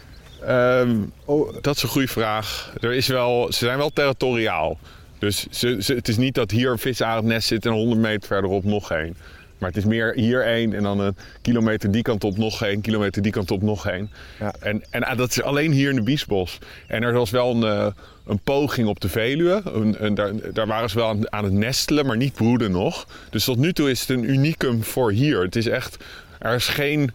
Ehm, 0.45 0.95
Oh, 1.25 1.53
dat 1.61 1.75
is 1.75 1.83
een 1.83 1.89
goede 1.89 2.07
vraag. 2.07 2.73
Er 2.81 2.93
is 2.93 3.07
wel, 3.07 3.51
ze 3.51 3.65
zijn 3.65 3.77
wel 3.77 3.89
territoriaal. 3.89 4.77
Dus 5.19 5.45
ze, 5.49 5.77
ze- 5.83 5.93
het 5.93 6.07
is 6.07 6.17
niet 6.17 6.35
dat 6.35 6.51
hier 6.51 6.71
een 6.71 6.77
visarendnest 6.77 7.47
zit 7.47 7.65
en 7.65 7.71
100 7.71 8.01
meter 8.01 8.27
verderop 8.27 8.63
nog 8.63 8.91
één. 8.91 9.17
Maar 9.65 9.73
het 9.73 9.83
is 9.83 9.89
meer 9.89 10.13
hier 10.15 10.41
één 10.41 10.73
en 10.73 10.83
dan 10.83 10.99
een 10.99 11.15
kilometer 11.41 11.91
die 11.91 12.01
kant 12.01 12.23
op 12.23 12.37
nog 12.37 12.63
één, 12.63 12.81
kilometer 12.81 13.21
die 13.21 13.31
kant 13.31 13.51
op 13.51 13.61
nog 13.61 13.87
één. 13.87 14.11
Ja. 14.39 14.53
En, 14.59 14.83
en 14.89 15.03
ah, 15.03 15.17
dat 15.17 15.29
is 15.29 15.41
alleen 15.41 15.71
hier 15.71 15.89
in 15.89 15.95
de 15.95 16.01
Biesbos. 16.01 16.57
En 16.87 17.03
er 17.03 17.13
was 17.13 17.29
wel 17.29 17.51
een, 17.55 17.63
eh, 17.63 17.87
een 18.27 18.39
poging 18.39 18.87
op 18.87 18.99
de 18.99 19.09
Veluwe. 19.09 19.61
Een, 19.65 19.95
een- 19.99 20.15
daar, 20.15 20.31
daar 20.53 20.67
waren 20.67 20.89
ze 20.89 20.95
wel 20.97 21.07
aan, 21.07 21.31
aan 21.31 21.43
het 21.43 21.53
nestelen, 21.53 22.05
maar 22.05 22.17
niet 22.17 22.33
broeden 22.33 22.71
nog. 22.71 23.07
Dus 23.29 23.43
tot 23.43 23.57
nu 23.57 23.73
toe 23.73 23.89
is 23.89 23.99
het 23.99 24.09
een 24.09 24.29
unicum 24.29 24.83
voor 24.83 25.11
hier. 25.11 25.41
Het 25.41 25.55
is 25.55 25.67
echt, 25.67 25.97
er 26.39 26.53
is 26.55 26.67
geen, 26.67 27.11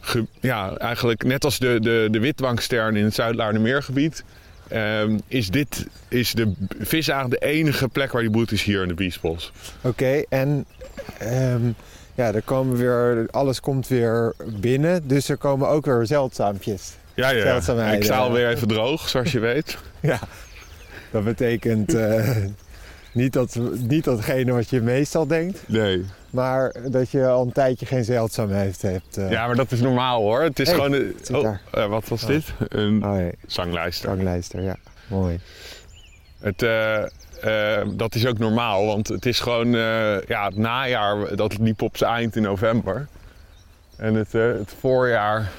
ge- 0.00 0.26
ja, 0.40 0.76
eigenlijk 0.76 1.24
net 1.24 1.44
als 1.44 1.58
de, 1.58 1.78
de, 1.80 2.08
de 2.10 2.20
witwangstern 2.20 2.96
in 2.96 3.04
het 3.04 3.14
Zuid-Laardermeergebied... 3.14 4.24
ehm, 4.68 5.18
is 5.26 5.48
dit 5.48 5.86
is 6.08 6.32
de 6.32 6.52
visarend 6.78 7.30
de 7.30 7.38
enige 7.38 7.88
plek 7.88 8.12
waar 8.12 8.22
die 8.22 8.30
broedt 8.30 8.52
is 8.52 8.62
hier 8.62 8.82
in 8.82 8.88
de 8.88 8.94
Biesbos. 8.94 9.52
Oké, 9.80 10.22
en 10.28 10.64
ehm, 11.18 11.62
ja, 12.14 12.34
er 12.34 12.42
komen 12.42 12.76
weer, 12.76 13.26
alles 13.30 13.60
komt 13.60 13.88
weer 13.88 14.34
binnen, 14.60 15.08
dus 15.08 15.28
er 15.28 15.36
komen 15.36 15.68
ook 15.68 15.86
weer 15.86 16.06
zeldzaampjes. 16.06 16.92
Ja, 17.14 17.30
ja. 17.30 17.42
Zeldzaamheden. 17.42 17.94
Ik 17.94 18.04
sta 18.04 18.16
alweer 18.16 18.48
even 18.48 18.68
droog, 18.68 19.08
zoals 19.08 19.32
je 19.32 19.38
weet. 19.38 19.78
Ja, 20.00 20.18
dat 21.10 21.24
betekent 21.24 21.94
eh, 21.94 22.36
niet, 23.12 23.32
dat, 23.32 23.58
niet 23.88 24.04
datgene 24.04 24.52
wat 24.52 24.70
je 24.70 24.80
meestal 24.80 25.26
denkt, 25.26 25.58
Nee. 25.66 26.04
Maar 26.30 26.74
dat 26.90 27.10
je 27.10 27.26
al 27.26 27.42
een 27.42 27.52
tijdje 27.52 27.86
geen 27.86 28.04
zeldzaamheid 28.04 28.82
hebt. 28.82 29.16
eh. 29.16 29.30
Ja, 29.30 29.46
maar 29.46 29.56
dat 29.56 29.72
is 29.72 29.80
normaal 29.80 30.20
hoor. 30.22 30.42
Het 30.42 30.58
is 30.58 30.66
Hey, 30.68 30.76
gewoon... 30.76 30.92
een- 30.92 31.14
oh, 31.32 31.54
eh, 31.72 31.86
wat 31.86 32.08
was 32.08 32.22
Oh. 32.22 32.28
dit? 32.28 32.44
Een 32.68 33.04
Oh 33.04 33.28
zanglijster. 33.46 34.08
ganglijster, 34.08 34.62
ja. 34.62 34.76
Mooi. 35.06 35.40
Het, 36.40 36.62
eh, 36.62 37.02
dat 37.94 38.14
is 38.14 38.26
ook 38.26 38.38
normaal, 38.38 38.86
want 38.86 39.08
het 39.08 39.26
is 39.26 39.40
gewoon 39.40 39.68
ja, 40.26 40.44
het 40.44 40.56
najaar, 40.56 41.36
dat 41.36 41.58
liep 41.58 41.82
op 41.82 41.96
zijn 41.96 42.12
eind 42.12 42.36
in 42.36 42.42
november. 42.42 43.06
En 43.96 44.14
het, 44.14 44.32
het 44.32 44.74
voorjaar, 44.80 45.50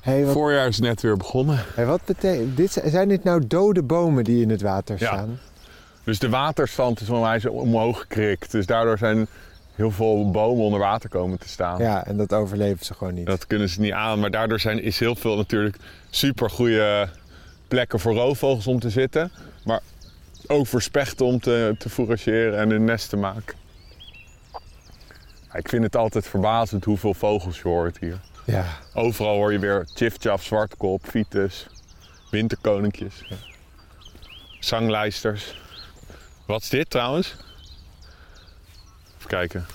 Hey, 0.00 0.24
wat, 0.24 0.32
voorjaar 0.32 0.66
is 0.68 0.78
net 0.80 1.02
weer 1.02 1.16
begonnen. 1.16 1.58
hey, 1.74 1.86
wat 1.86 2.00
betekent 2.04 2.56
dit? 2.56 2.82
Zijn 2.84 3.08
dit 3.08 3.24
nou 3.24 3.46
dode 3.46 3.82
bomen 3.82 4.24
die 4.24 4.42
in 4.42 4.50
het 4.50 4.62
water 4.62 4.96
Ja. 4.98 5.24
Dus 6.06 6.18
de 6.18 6.28
waterstand 6.28 7.00
is 7.00 7.10
onwijs 7.10 7.46
omhoog 7.46 8.00
gekrikt. 8.00 8.50
Dus 8.50 8.66
daardoor 8.66 8.98
zijn 8.98 9.26
heel 9.74 9.90
veel 9.90 10.30
bomen 10.30 10.64
onder 10.64 10.80
water 10.80 11.08
komen 11.08 11.38
te 11.38 11.48
staan. 11.48 11.78
Ja, 11.78 12.06
en 12.06 12.16
dat 12.16 12.32
overleven 12.32 12.84
ze 12.84 12.94
gewoon 12.94 13.14
niet. 13.14 13.26
Dat 13.26 13.46
kunnen 13.46 13.68
ze 13.68 13.80
niet 13.80 13.92
aan. 13.92 14.20
Maar 14.20 14.30
daardoor 14.30 14.60
zijn, 14.60 14.82
is 14.82 14.98
heel 14.98 15.14
veel 15.14 15.36
natuurlijk 15.36 15.76
super 16.10 16.50
goede 16.50 17.08
plekken 17.68 18.00
voor 18.00 18.14
roofvogels 18.14 18.66
om 18.66 18.80
te 18.80 18.90
zitten. 18.90 19.30
Maar 19.64 19.80
ook 20.46 20.66
voor 20.66 20.82
spechten 20.82 21.26
om 21.26 21.40
te, 21.40 21.74
te 21.78 21.88
fourageren 21.88 22.58
en 22.58 22.70
een 22.70 22.84
nest 22.84 23.08
te 23.08 23.16
maken. 23.16 23.56
Ik 25.52 25.68
vind 25.68 25.82
het 25.82 25.96
altijd 25.96 26.26
verbazend 26.26 26.84
hoeveel 26.84 27.14
vogels 27.14 27.56
je 27.56 27.68
hoort 27.68 27.98
hier. 27.98 28.20
Ja, 28.44 28.64
Overal 28.94 29.34
hoor 29.34 29.52
je 29.52 29.58
weer 29.58 29.84
tjiftjaf, 29.94 30.42
zwartkop, 30.42 31.04
fiets, 31.06 31.66
winterkoninkjes, 32.30 33.24
zanglijsters. 34.60 35.54
Wat 36.46 36.62
is 36.62 36.68
dit 36.68 36.90
trouwens? 36.90 37.34
Even 39.16 39.28
kijken. 39.28 39.66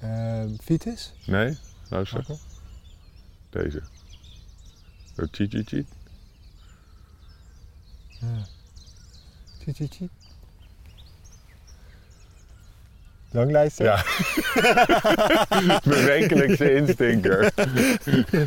Ehm 0.00 0.56
Vitus? 0.60 1.12
Nee? 1.26 1.58
Luister. 1.88 2.18
Oké. 2.18 2.38
Deze. 3.50 3.82
Zo 5.16 5.26
cheat, 5.30 5.50
cheat, 5.50 5.68
cheat. 5.68 5.86
Tjie, 9.74 9.88
tjie, 9.88 10.10
Langlijster? 13.30 13.84
Ja. 13.84 14.04
Mijn 15.84 16.04
wekelijkse 16.04 16.74
instinker. 16.74 17.52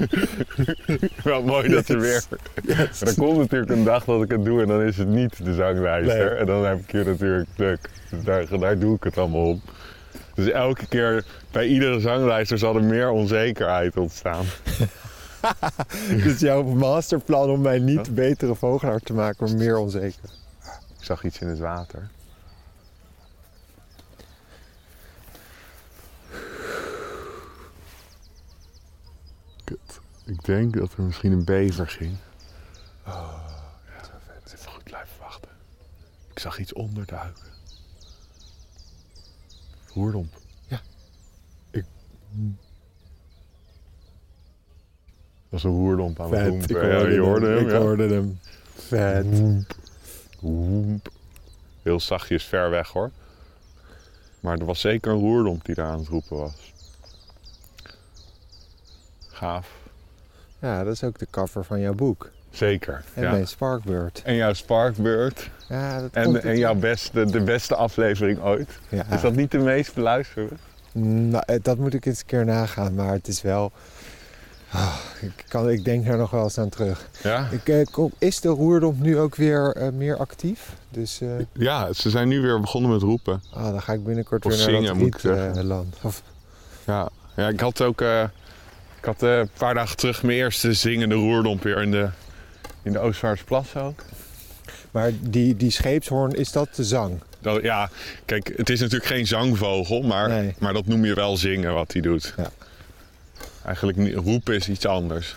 Wel 1.24 1.44
mooi 1.44 1.70
dat 1.70 1.86
ze 1.86 1.98
weer... 1.98 2.24
Maar 2.68 2.90
er 3.00 3.16
komt 3.18 3.38
natuurlijk 3.38 3.72
een 3.72 3.84
dag 3.84 4.06
dat 4.06 4.24
ik 4.24 4.32
het 4.32 4.46
doe 4.46 4.62
en 4.62 4.68
dan 4.68 4.82
is 4.82 4.98
het 4.98 5.08
niet 5.08 5.46
de 5.46 5.54
zanglijster. 5.54 6.30
Nee. 6.30 6.40
En 6.40 6.46
dan 6.46 6.66
heb 6.66 6.80
ik 6.80 6.92
hier 6.92 7.06
natuurlijk 7.06 7.48
druk. 7.56 7.90
Dus 8.10 8.24
daar, 8.24 8.60
daar 8.60 8.80
doe 8.80 8.96
ik 8.96 9.04
het 9.04 9.18
allemaal 9.18 9.46
om. 9.46 9.62
Dus 10.34 10.50
elke 10.50 10.88
keer 10.88 11.26
bij 11.52 11.68
iedere 11.68 12.00
zanglijster 12.00 12.58
zal 12.58 12.76
er 12.76 12.84
meer 12.84 13.10
onzekerheid 13.10 13.98
ontstaan. 13.98 14.46
Dus 16.24 16.40
jouw 16.40 16.64
masterplan 16.64 17.50
om 17.50 17.62
mij 17.62 17.80
niet 17.80 18.16
betere 18.16 18.56
vogelaar 18.56 19.00
te 19.00 19.14
maken, 19.14 19.48
maar 19.48 19.58
meer 19.58 19.78
onzeker. 19.78 20.30
Ik 21.00 21.06
zag 21.06 21.24
iets 21.24 21.40
in 21.40 21.48
het 21.48 21.60
water. 21.60 22.10
Ik 30.26 30.46
denk 30.46 30.74
dat 30.78 30.94
er 30.94 31.04
misschien 31.04 31.32
een 31.32 31.46
bever 31.46 31.88
ging. 31.88 32.16
Oh, 33.08 33.40
ja. 33.86 34.20
Even 34.46 34.72
goed 34.72 34.84
blijven 34.84 35.16
wachten. 35.20 35.50
Ik 36.32 36.40
zag 36.40 36.60
iets 36.60 36.74
onderduiken. 36.74 37.44
Roerdomp. 39.94 40.34
Ja. 40.68 40.82
Ik... 41.72 41.86
Dat 42.32 42.52
was 45.50 45.64
een 45.64 45.72
roerdomp 45.72 46.20
aan 46.20 46.32
het 46.32 46.40
Vet, 46.40 46.48
roempen. 46.50 46.70
ik 46.70 46.82
Ja, 46.82 46.98
hoorde, 46.98 47.14
je 47.14 47.20
hoorde 47.20 47.46
hem. 47.46 47.56
hem. 47.58 47.66
Ik 47.66 47.72
ja. 47.72 47.78
hoorde 47.80 48.08
hem. 48.14 48.40
Vet. 48.76 49.26
Woemp. 50.40 51.10
Heel 51.82 52.00
zachtjes 52.00 52.44
ver 52.46 52.70
weg 52.70 52.88
hoor. 52.90 53.12
Maar 54.40 54.58
er 54.58 54.66
was 54.66 54.80
zeker 54.80 55.12
een 55.12 55.20
roerdomp 55.20 55.66
die 55.66 55.76
daar 55.76 55.92
aan 55.92 56.00
het 56.00 56.08
roepen 56.08 56.38
was. 56.38 56.74
Gaaf. 59.28 59.80
Ja, 60.62 60.84
dat 60.84 60.94
is 60.94 61.04
ook 61.04 61.20
de 61.20 61.28
cover 61.32 61.64
van 61.64 61.80
jouw 61.80 61.94
boek. 61.94 62.30
Zeker. 62.50 63.04
En 63.14 63.24
ja. 63.24 63.32
mijn 63.32 63.48
Sparkbird. 63.48 64.22
En 64.26 64.36
jouw 64.36 64.54
Sparkbird. 64.54 65.50
Ja, 65.70 66.00
dat 66.02 66.10
En, 66.14 66.24
komt 66.24 66.38
en 66.38 66.58
jouw 66.58 66.76
beste, 66.76 67.26
de 67.26 67.42
beste 67.42 67.76
aflevering 67.76 68.42
ooit. 68.42 68.80
Ja. 68.90 69.06
Is 69.12 69.22
dat 69.22 69.36
niet 69.36 69.52
de 69.52 69.58
meest 69.58 69.94
beluisterde? 69.94 70.56
Nou, 70.94 71.44
eh, 71.48 71.56
dat 71.62 71.78
moet 71.78 71.94
ik 71.94 72.06
eens 72.06 72.20
een 72.20 72.26
keer 72.26 72.46
nagaan, 72.46 72.94
maar 72.96 73.12
het 73.14 73.28
is 73.28 73.42
wel... 73.42 73.72
Ah, 74.72 74.96
ik, 75.22 75.46
kan, 75.48 75.70
ik 75.70 75.84
denk 75.84 76.08
er 76.08 76.18
nog 76.18 76.30
wel 76.32 76.44
eens 76.44 76.58
aan 76.58 76.70
terug. 76.70 77.08
Ja? 77.24 77.48
Ik, 77.52 77.68
eh, 77.70 77.84
kom- 77.92 78.12
is 78.18 78.40
de 78.42 78.50
roerdomp 78.50 79.00
nu 79.00 79.20
ook 79.20 79.36
weer 79.36 79.72
eh, 79.76 79.90
meer 79.90 80.18
actief? 80.18 80.76
Dus 80.90 81.22
Ja, 81.54 81.94
ze 81.94 82.10
zijn 82.10 82.28
nu 82.28 82.42
weer 82.42 82.60
begonnen 82.60 82.92
met 82.92 83.02
roepen. 83.02 83.42
ah, 83.54 83.64
dan 83.64 83.82
ga 83.82 83.94
ik 83.94 84.04
binnenkort 84.04 84.46
Of 84.46 84.52
weer 84.52 84.60
naar 84.62 84.70
zingen, 84.70 84.86
dat 84.88 84.96
moet 84.96 85.08
ik 85.08 85.14
riet, 85.14 85.22
zeggen. 85.22 85.56
eh, 85.56 85.64
land. 85.64 85.96
Of, 86.02 86.22
Ja, 86.86 87.10
ja 87.36 87.48
ik 87.48 87.60
had 87.60 87.82
ook... 87.82 88.04
ik 89.02 89.08
had 89.08 89.24
eh, 89.24 89.38
een 89.38 89.50
paar 89.58 89.74
dagen 89.74 89.98
terug 89.98 90.24
mijn 90.24 90.38
eerste 90.38 90.74
zingende 90.74 91.16
roerdomp 91.16 91.64
weer 91.64 91.82
in 91.82 91.92
de, 91.92 92.10
in 92.84 92.92
de 92.92 93.00
Oostvaardersplas 93.00 93.76
ook. 93.76 94.04
maar 94.92 95.12
die, 95.22 95.56
die 95.56 95.72
scheepshoorn, 95.72 96.32
is 96.36 96.52
dat 96.52 96.76
de 96.76 96.84
zang? 96.84 97.20
Dat, 97.40 97.62
ja, 97.64 97.90
kijk, 98.26 98.54
het 98.56 98.70
is 98.70 98.80
natuurlijk 98.80 99.12
geen 99.12 99.28
zangvogel, 99.28 100.02
maar, 100.02 100.30
Nee. 100.30 100.56
maar 100.60 100.74
dat 100.74 100.86
noem 100.86 101.06
je 101.06 101.14
wel 101.14 101.38
zingen 101.38 101.74
wat 101.74 101.92
hij 101.94 102.02
doet. 102.02 102.34
Ja. 102.38 102.50
Eigenlijk 103.66 104.14
roepen 104.16 104.56
is 104.56 104.70
iets 104.70 104.86
anders. 104.86 105.36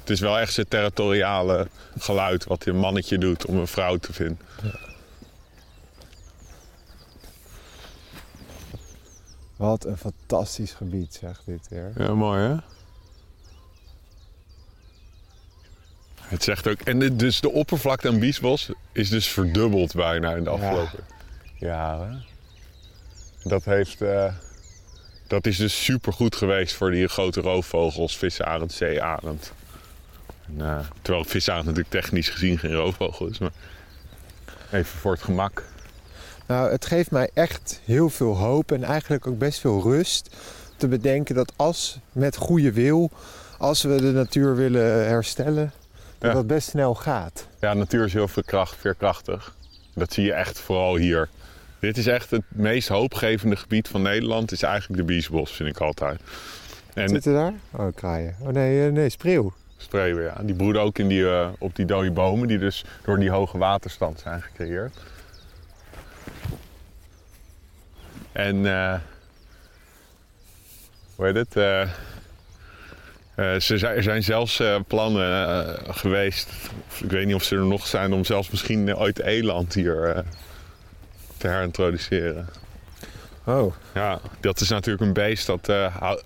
Het 0.00 0.10
is 0.10 0.20
wel 0.20 0.38
echt 0.38 0.52
zijn 0.52 0.68
territoriale 0.68 1.68
geluid 1.98 2.44
wat 2.44 2.66
een 2.66 2.76
mannetje 2.76 3.18
doet 3.18 3.46
om 3.46 3.56
een 3.56 3.66
vrouw 3.66 3.96
te 3.96 4.12
vinden. 4.12 4.38
Wat 9.56 9.84
een 9.84 9.96
fantastisch 9.96 10.72
gebied, 10.72 11.14
zeg 11.20 11.42
dit 11.44 11.68
weer. 11.68 11.92
Ja, 11.98 12.14
mooi 12.14 12.40
hè? 12.40 12.54
Het 16.28 16.42
zegt 16.42 16.68
ook, 16.68 16.80
en 16.80 16.98
de- 16.98 17.16
dus 17.16 17.40
de 17.40 17.52
oppervlakte 17.52 18.08
aan 18.08 18.18
Biesbos 18.18 18.70
is 18.92 19.08
dus 19.08 19.28
verdubbeld 19.28 19.94
bijna 19.94 20.34
in 20.34 20.44
de 20.44 20.50
Ja. 20.50 20.56
afgelopen 20.56 21.04
jaren. 21.58 22.24
Dat 23.42 23.64
heeft, 23.64 24.00
eh, 24.02 24.32
dat 25.26 25.46
is 25.46 25.56
dus 25.56 25.84
supergoed 25.84 26.36
geweest 26.36 26.74
voor 26.74 26.90
die 26.90 27.08
grote 27.08 27.40
roofvogels, 27.40 28.16
visarend, 28.16 28.72
zeearend. 28.72 29.52
En, 30.46 30.64
eh, 30.66 30.78
terwijl 31.02 31.24
visarend 31.24 31.64
natuurlijk 31.66 31.90
technisch 31.94 32.28
gezien 32.28 32.58
geen 32.58 32.74
roofvogel 32.74 33.26
is, 33.26 33.38
maar 33.38 33.52
even 34.72 34.98
voor 34.98 35.12
het 35.12 35.22
gemak. 35.22 35.64
Nou, 36.46 36.70
het 36.70 36.86
geeft 36.86 37.10
mij 37.10 37.30
echt 37.34 37.80
heel 37.84 38.10
veel 38.10 38.36
hoop 38.36 38.72
en 38.72 38.84
eigenlijk 38.84 39.26
ook 39.26 39.38
best 39.38 39.60
veel 39.60 39.82
rust 39.82 40.36
te 40.76 40.88
bedenken 40.88 41.34
dat 41.34 41.52
als 41.56 41.98
met 42.12 42.36
goede 42.36 42.72
wil, 42.72 43.10
als 43.58 43.82
we 43.82 43.96
de 44.00 44.12
natuur 44.12 44.56
willen 44.56 45.06
herstellen, 45.06 45.72
dat 46.18 46.32
dat 46.32 46.46
best 46.46 46.68
snel 46.68 46.94
gaat. 46.94 47.48
Ja, 47.60 47.74
natuur 47.74 48.04
is 48.04 48.12
heel 48.12 48.28
veerkracht, 48.28 48.76
veerkrachtig. 48.76 49.54
Dat 49.94 50.12
zie 50.12 50.24
je 50.24 50.32
echt 50.32 50.58
vooral 50.58 50.96
hier. 50.96 51.28
Dit 51.78 51.96
is 51.96 52.06
echt 52.06 52.30
het 52.30 52.42
meest 52.48 52.88
hoopgevende 52.88 53.56
gebied 53.56 53.88
van 53.88 54.02
Nederland. 54.02 54.52
is 54.52 54.62
eigenlijk 54.62 55.00
de 55.00 55.06
Biesbos, 55.06 55.52
vind 55.52 55.68
ik 55.68 55.80
altijd. 55.80 56.20
En 56.94 57.08
Zitten 57.08 57.34
daar? 57.34 57.52
Oh, 57.70 57.94
kraaien. 57.94 58.36
Oh 58.40 58.48
nee, 58.48 58.86
eh, 58.86 58.92
nee, 58.92 59.08
spreeuw. 59.08 59.52
spreeuwen, 59.76 60.24
ja. 60.24 60.42
Die 60.42 60.54
broeden 60.54 60.82
ook 60.82 60.98
in 60.98 61.08
die, 61.08 61.30
eh, 61.30 61.48
op 61.58 61.76
die 61.76 61.84
dode 61.86 62.10
bomen... 62.10 62.48
die 62.48 62.58
dus 62.58 62.84
door 63.04 63.18
die 63.18 63.30
hoge 63.30 63.58
waterstand 63.58 64.20
zijn 64.20 64.42
gecreëerd. 64.42 64.96
En... 68.32 68.66
eh 68.66 68.94
hoe 71.16 71.26
heet 71.26 71.34
het? 71.34 71.56
eh, 71.56 71.88
eh, 73.36 73.60
ze 73.60 73.78
zijn, 73.78 73.96
er 73.96 74.02
zijn 74.02 74.22
zelfs 74.22 74.60
eh, 74.60 74.76
plannen 74.86 75.48
eh, 75.48 75.94
geweest... 75.94 76.48
ik 77.02 77.10
weet 77.10 77.26
niet 77.26 77.34
of 77.34 77.42
ze 77.42 77.56
er 77.56 77.66
nog 77.66 77.86
zijn... 77.86 78.12
om 78.12 78.24
zelfs 78.24 78.50
misschien 78.50 78.96
ooit 78.96 79.18
eland 79.18 79.74
hier 79.74 80.24
te 81.36 81.48
herintroduceren. 81.48 82.48
Oh, 83.44 83.74
Ja, 83.94 84.20
dat 84.40 84.60
is 84.60 84.68
natuurlijk 84.68 85.04
een 85.04 85.12
beest 85.12 85.46
dat, 85.46 85.66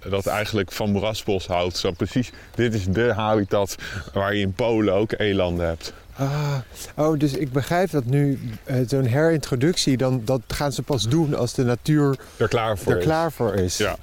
dat 0.08 0.26
eigenlijk 0.26 0.72
van 0.72 0.90
moerasbos 0.90 1.46
houdt. 1.46 1.76
Zo 1.76 1.90
precies, 1.90 2.30
dit 2.54 2.74
is 2.74 2.84
de 2.84 3.12
habitat 3.12 3.76
waar 4.12 4.34
je 4.34 4.40
in 4.40 4.52
Polen 4.52 4.94
ook 4.94 5.12
elanden 5.16 5.66
hebt. 5.66 5.92
ah. 6.16 6.56
oh 6.96 7.18
dus 7.18 7.32
ik 7.32 7.52
begrijp 7.52 7.90
dat 7.90 8.04
nu 8.04 8.40
zo'n 8.86 9.04
herintroductie, 9.04 9.96
dan, 9.96 10.22
dat 10.24 10.40
gaan 10.46 10.72
ze 10.72 10.82
pas 10.82 11.08
doen 11.08 11.34
als 11.34 11.54
de 11.54 11.64
natuur 11.64 12.18
Er 12.36 12.48
klaar 12.48 12.78
voor 12.78 12.92
er 12.92 12.98
is. 12.98 13.04
klaar 13.04 13.32
voor 13.32 13.54
is. 13.54 13.76
Ja. 13.76 13.96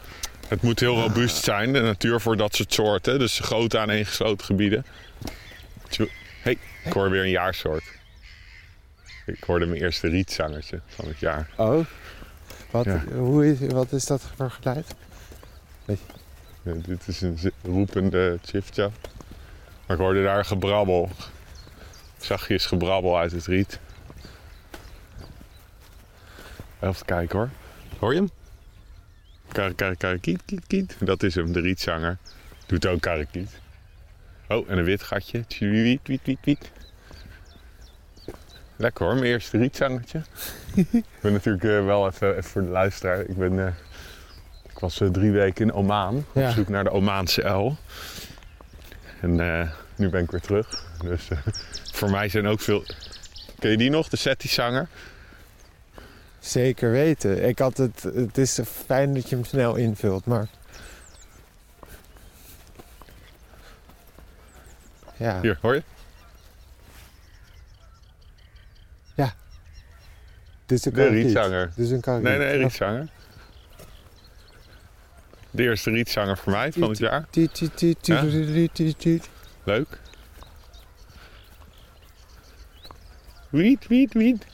Het 0.47 0.61
moet 0.61 0.79
heel 0.79 1.01
robuust 1.01 1.43
zijn, 1.43 1.73
de 1.73 1.81
natuur 1.81 2.21
voor 2.21 2.37
dat 2.37 2.55
soort 2.55 2.73
soorten. 2.73 3.19
Dus 3.19 3.39
grote 3.39 3.79
aaneengesloten 3.79 4.45
gebieden. 4.45 4.85
Hey, 6.41 6.57
ik 6.83 6.93
hoor 6.93 7.09
weer 7.09 7.21
een 7.23 7.29
jaarsoort. 7.29 7.83
Ik 9.25 9.43
hoorde 9.43 9.65
mijn 9.65 9.81
eerste 9.81 10.07
rietzangertje 10.07 10.79
van 10.87 11.07
het 11.07 11.19
jaar. 11.19 11.49
Oh, 11.57 11.85
wat, 12.71 12.85
Ja. 12.85 13.03
hoe 13.13 13.47
is, 13.51 13.57
wat 13.73 13.91
is 13.91 14.05
dat 14.05 14.21
voor 14.35 14.51
geluid? 14.51 14.95
Ja, 16.61 16.73
dit 16.73 17.07
is 17.07 17.21
een 17.21 17.39
roepende 17.63 18.39
chifcha. 18.45 18.89
Maar 19.85 19.95
ik 19.97 20.01
hoorde 20.03 20.23
daar 20.23 20.45
gebrabbel. 20.45 21.09
Zachtjes 22.17 22.65
gebrabbel 22.65 23.17
uit 23.17 23.31
het 23.31 23.45
riet. 23.45 23.79
Even 26.79 27.05
kijken 27.05 27.37
hoor. 27.37 27.49
Hoor 27.99 28.13
je 28.13 28.19
hem? 28.19 28.29
Kar, 29.57 29.73
kar, 29.73 29.95
kar, 29.95 30.17
kiet, 30.17 30.41
kiet, 30.45 30.67
kiet. 30.67 30.95
Dat 30.99 31.23
is 31.23 31.35
hem, 31.35 31.51
de 31.51 31.59
rietzanger. 31.59 32.17
Doet 32.65 32.85
ook 32.87 33.01
karakiet. 33.01 33.49
Oh, 34.47 34.69
en 34.69 34.77
een 34.77 34.83
wit 34.83 35.03
gatje. 35.03 35.43
Wiet, 35.59 35.99
wiet, 36.23 36.37
wiet. 36.43 36.71
Lekker 38.75 39.05
hoor, 39.05 39.13
mijn 39.13 39.25
eerste 39.25 39.57
rietzangertje. 39.57 40.21
ik 40.75 41.03
ben 41.21 41.33
natuurlijk 41.33 41.63
eh, 41.63 41.85
wel 41.85 42.07
even, 42.07 42.29
even 42.31 42.43
voor 42.43 42.61
de 42.61 42.67
luisteraar. 42.69 43.19
Ik 43.19 43.37
ben... 43.37 43.59
eh, 43.67 43.73
ik 44.69 44.79
was 44.79 45.01
eh, 45.01 45.07
drie 45.07 45.31
weken 45.31 45.65
in 45.65 45.73
Oman 45.73 46.25
Ja. 46.33 46.47
op 46.47 46.53
zoek 46.53 46.69
naar 46.69 46.83
de 46.83 46.91
Omaanse 46.91 47.43
uil. 47.43 47.77
En 49.21 49.35
nu 49.95 50.09
ben 50.09 50.23
ik 50.23 50.31
weer 50.31 50.41
terug. 50.41 50.83
Dus 51.01 51.27
voor 51.91 52.09
mij 52.11 52.29
zijn 52.29 52.47
ook 52.47 52.59
veel. 52.59 52.83
Ken 53.59 53.71
je 53.71 53.77
die 53.77 53.89
nog, 53.89 54.09
de 54.09 54.17
Seti-zanger? 54.17 54.87
Zeker 56.47 56.91
weten. 56.91 57.47
Ik 57.47 57.59
had 57.59 57.77
het, 57.77 58.03
het 58.03 58.37
is 58.37 58.59
fijn 58.85 59.13
dat 59.13 59.29
je 59.29 59.35
hem 59.35 59.45
snel 59.45 59.75
invult, 59.75 60.25
maar... 60.25 60.47
Ja, 65.17 65.41
Hier, 65.41 65.57
hoor 65.61 65.75
je? 65.75 65.83
dit 70.65 70.77
is 70.79 70.85
een 70.85 70.93
De 70.93 71.07
rietzanger. 71.07 71.71
Dit 71.75 71.85
is 71.85 71.91
een. 71.91 72.21
Nee, 72.21 72.37
nee, 72.37 72.57
rietzanger. 72.57 73.07
De 75.51 75.63
eerste 75.63 75.91
rietzanger 75.91 76.37
voor 76.37 76.51
mij 76.51 76.71
van 76.71 76.89
het 76.89 76.97
jaar. 76.97 77.27
Ja? 78.01 78.21
Leuk. 79.63 79.99
Wiet, 83.49 83.87
wiet, 83.87 84.13
wiet. 84.13 84.45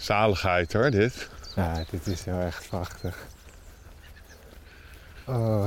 Zaligheid 0.00 0.72
hoor, 0.72 0.90
dit. 0.90 1.28
Ja, 1.56 1.84
dit 1.90 2.06
is 2.06 2.24
wel 2.24 2.40
echt 2.40 2.68
prachtig. 2.68 3.16
Oh, 5.26 5.66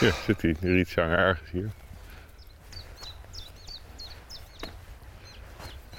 Hier 0.00 0.14
zit 0.26 0.42
hij, 0.42 0.56
de 0.60 0.72
rietzanger 0.72 1.18
ergens 1.18 1.50
hier. 1.50 1.70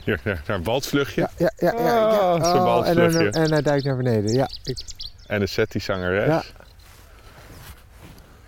Hier, 0.04 0.22
daar 0.24 0.44
een 0.56 0.64
waldvluchtje. 0.64 1.30
ja, 1.38 1.52
ja, 1.58 1.72
ja. 1.74 1.80
ja, 1.84 1.86
ja. 1.98 2.08
Ah, 2.08 2.34
Oh, 2.34 2.48
en, 2.48 2.64
waldvluchtje. 2.64 3.30
en 3.42 3.52
hij 3.52 3.62
duikt 3.62 3.84
naar 3.86 3.98
beneden. 3.98 4.34
Ja, 4.34 4.48
ik, 4.64 4.78
En 5.28 5.42
een 5.42 5.48
Seti-zangeres. 5.48 6.28
Ja. 6.28 6.44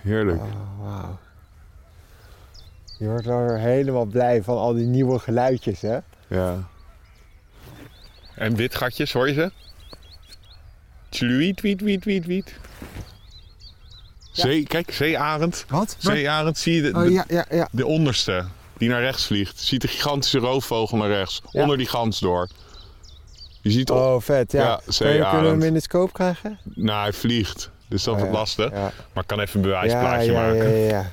Heerlijk. 0.01 0.41
oh, 0.41 0.79
wauw. 0.79 1.17
Je 2.98 3.08
wordt 3.08 3.25
wel 3.25 3.46
weer 3.46 3.58
helemaal 3.58 4.05
blij 4.05 4.44
van 4.44 4.58
al 4.58 4.74
die 4.74 4.86
nieuwe 4.86 5.20
geluidjes, 5.20 5.82
hè? 5.82 5.98
Ja. 6.27 6.58
En 8.36 8.56
witgatjes, 8.56 9.13
hoor 9.13 9.27
je 9.27 9.34
ze? 9.34 9.51
Tjluit, 11.10 11.62
wiet, 11.62 11.82
wiet, 11.82 12.04
wiet, 12.06 12.25
wiet. 12.25 12.54
Zee, 14.32 14.63
kijk, 14.68 14.92
zeearend. 14.94 15.66
Wat? 15.68 15.96
Zeearend, 16.00 16.57
zie 16.57 16.75
je 16.75 16.81
de, 16.81 16.98
Oh, 16.98 17.03
de, 17.03 17.12
ja, 17.12 17.25
ja, 17.27 17.46
ja. 17.50 17.68
de 17.72 17.86
onderste, 17.86 18.46
die 18.77 18.90
naar 18.90 19.01
rechts 19.01 19.25
vliegt. 19.25 19.59
Je 19.59 19.66
ziet 19.66 19.81
de 19.81 19.88
gigantische 19.88 20.40
roofvogel 20.40 20.98
naar 20.98 21.07
rechts, 21.09 21.42
Ja. 21.51 21.62
onder 21.62 21.77
die 21.77 21.88
gans 21.88 22.20
door. 22.20 22.50
Je 23.62 23.72
ziet, 23.72 23.90
Oh, 23.90 24.22
vet, 24.22 24.51
ja. 24.51 24.64
Ja, 24.64 24.75
Kun 24.75 24.83
je- 24.86 24.92
zeearend. 24.94 25.29
kunnen 25.29 25.51
we 25.51 25.57
hem 25.57 25.68
in 25.68 25.74
de 25.74 25.79
scope 25.79 26.12
krijgen? 26.12 26.59
nou 26.64 27.01
hij 27.01 27.14
vliegt, 27.14 27.70
dus 27.88 28.03
dat 28.03 28.14
Oh, 28.14 28.20
wordt 28.20 28.33
ja, 28.33 28.40
lastig. 28.40 28.72
Ja, 28.72 28.92
Maar 29.14 29.24
ik 29.24 29.27
kan 29.29 29.40
even 29.40 29.55
een 29.55 29.62
bewijsplaatje 29.62 30.31
ja, 30.31 30.42
maken. 30.42 30.70
ja, 30.72 30.88
ja, 30.88 30.90
ja. 30.90 31.12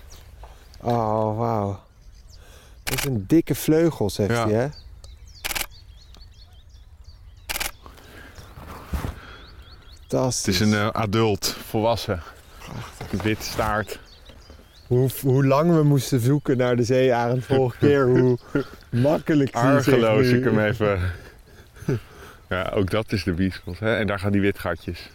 Oh, 0.81 1.39
wauw. 1.39 1.81
Dat 2.83 2.99
is 2.99 3.05
een 3.05 3.25
dikke 3.27 3.55
vleugels, 3.55 4.17
heeft 4.17 4.31
Ja. 4.31 4.49
hij, 4.49 4.55
hè? 4.55 4.67
Fantastisch. 10.13 10.59
Het 10.59 10.69
is 10.69 10.73
een 10.73 10.79
eh, 10.79 10.89
adult, 10.89 11.57
volwassen. 11.69 12.23
Wit 13.23 13.43
staart. 13.43 13.99
hoe, 14.87 15.11
hoe 15.21 15.47
lang 15.47 15.75
we 15.75 15.83
moesten 15.83 16.21
zoeken 16.21 16.57
naar 16.57 16.77
de 16.77 16.83
zeearend 16.83 17.45
vorige 17.45 17.79
keer, 17.79 18.07
hoe 18.07 18.39
makkelijk 18.91 19.53
die 19.53 19.63
Argeloos, 19.63 20.27
ik 20.27 20.45
hem 20.45 20.59
even. 20.59 21.01
Ja, 22.49 22.71
ook 22.75 22.91
dat 22.91 23.13
is 23.13 23.25
de 23.25 23.33
biesbos, 23.33 23.79
hè? 23.79 23.97
En 23.97 24.07
daar 24.07 24.19
gaan 24.19 24.33
die 24.33 24.41
witgatjes. 24.41 25.11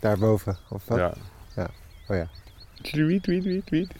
Daarboven, 0.00 0.58
of 0.68 0.82
wat? 0.86 0.98
Ja. 0.98 1.12
Ja. 1.56 1.68
Oh 2.08 2.16
ja. 2.16 2.28
Wiet, 3.06 3.26
wiet, 3.26 3.44
wiet, 3.44 3.70
wiet. 3.70 3.92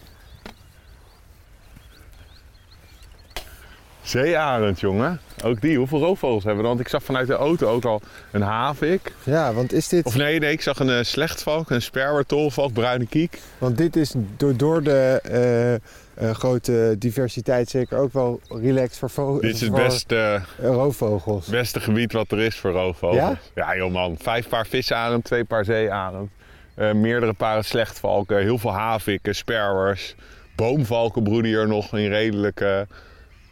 Zeearend, 4.09 4.79
jongen. 4.79 5.19
Ook 5.43 5.61
die. 5.61 5.77
Hoeveel 5.77 5.99
roofvogels 5.99 6.43
hebben 6.43 6.61
we? 6.61 6.67
Want 6.67 6.79
ik 6.79 6.87
zag 6.87 7.03
vanuit 7.03 7.27
de 7.27 7.33
auto 7.33 7.67
ook 7.67 7.85
al 7.85 8.01
een 8.31 8.41
havik. 8.41 9.13
Ja, 9.23 9.53
want 9.53 9.73
is 9.73 9.87
dit... 9.87 10.05
Of 10.05 10.15
nee, 10.15 10.39
nee, 10.39 10.51
ik 10.51 10.61
zag 10.61 10.79
een 10.79 10.89
eh, 10.89 11.03
slechtvalk, 11.03 11.69
een 11.69 11.81
sperwer, 11.81 12.25
tolvalk, 12.25 12.73
bruine 12.73 13.07
kiek. 13.07 13.39
Want 13.57 13.77
dit 13.77 13.95
is 13.95 14.13
door, 14.37 14.57
door 14.57 14.83
de 14.83 15.19
eh, 15.23 15.73
eh, 15.73 16.35
grote 16.35 16.95
diversiteit 16.99 17.69
zeker 17.69 17.97
ook 17.97 18.13
wel 18.13 18.39
relaxed 18.49 18.97
voor, 18.97 19.09
vo- 19.09 19.39
Dit 19.39 19.53
is 19.53 19.61
het 19.61 19.73
beste, 19.73 20.41
roofvogels. 20.61 21.47
beste 21.47 21.79
gebied 21.79 22.13
wat 22.13 22.31
er 22.31 22.39
is 22.39 22.55
voor 22.55 22.71
roofvogels. 22.71 23.17
Ja? 23.19 23.37
Ja, 23.55 23.75
joh 23.75 23.91
man. 23.91 24.15
Vijf 24.21 24.47
paar 24.47 24.67
visarend, 24.67 25.23
twee 25.23 25.43
paar 25.43 25.65
zeearend. 25.65 26.29
meerdere 26.75 27.33
paren 27.33 27.65
slechtvalken, 27.65 28.37
heel 28.41 28.57
veel 28.57 28.73
haviken, 28.73 29.35
sperwers. 29.35 30.15
Boomvalken 30.55 31.23
broeden 31.23 31.51
hier 31.51 31.67
nog 31.67 31.97
in 31.97 32.09
redelijke, 32.09 32.87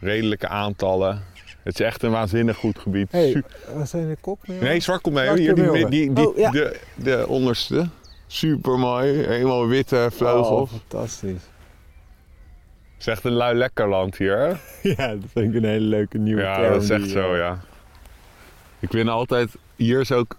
redelijke 0.00 0.48
aantallen. 0.48 1.22
Het 1.62 1.80
is 1.80 1.86
echt 1.86 2.02
een 2.02 2.10
waanzinnig 2.10 2.56
goed 2.56 2.78
gebied. 2.78 3.12
Hey, 3.12 3.42
wat 3.74 3.88
zijn 3.88 4.08
de 4.08 4.16
kopmeeuwen? 4.20 4.64
nee, 4.66 4.80
zwartkoolmeeuwen, 4.80 5.38
hier 5.38 5.54
die, 5.54 5.64
zwartkoolmeeuwen. 5.64 5.90
die, 5.90 6.12
die, 6.12 6.28
Oh, 6.28 6.36
ja. 6.36 6.50
de, 6.50 6.80
de 6.94 7.24
onderste. 7.28 7.88
Super 8.26 8.78
mooi, 8.78 9.12
helemaal 9.26 9.66
witte 9.66 10.08
vleugels. 10.12 10.70
Oh, 10.70 10.78
fantastisch. 10.78 11.42
Het 12.92 13.06
is 13.06 13.06
echt 13.06 13.24
een 13.24 13.32
lui 13.32 13.56
lekker 13.56 13.88
land 13.88 14.16
hier, 14.16 14.38
hè? 14.38 14.48
Ja, 14.96 15.08
dat 15.08 15.24
vind 15.32 15.54
ik 15.54 15.62
een 15.62 15.68
hele 15.68 15.86
leuke 15.86 16.18
nieuwe 16.18 16.42
Ja, 16.42 16.56
term 16.56 16.72
dat 16.72 16.82
is 16.82 16.90
echt 16.90 17.02
die, 17.02 17.12
zo, 17.12 17.32
eh, 17.32 17.38
ja. 17.38 17.60
Ik 18.80 18.90
vind 18.90 19.08
altijd, 19.08 19.50
hier 19.76 20.00
is 20.00 20.12
ook 20.12 20.36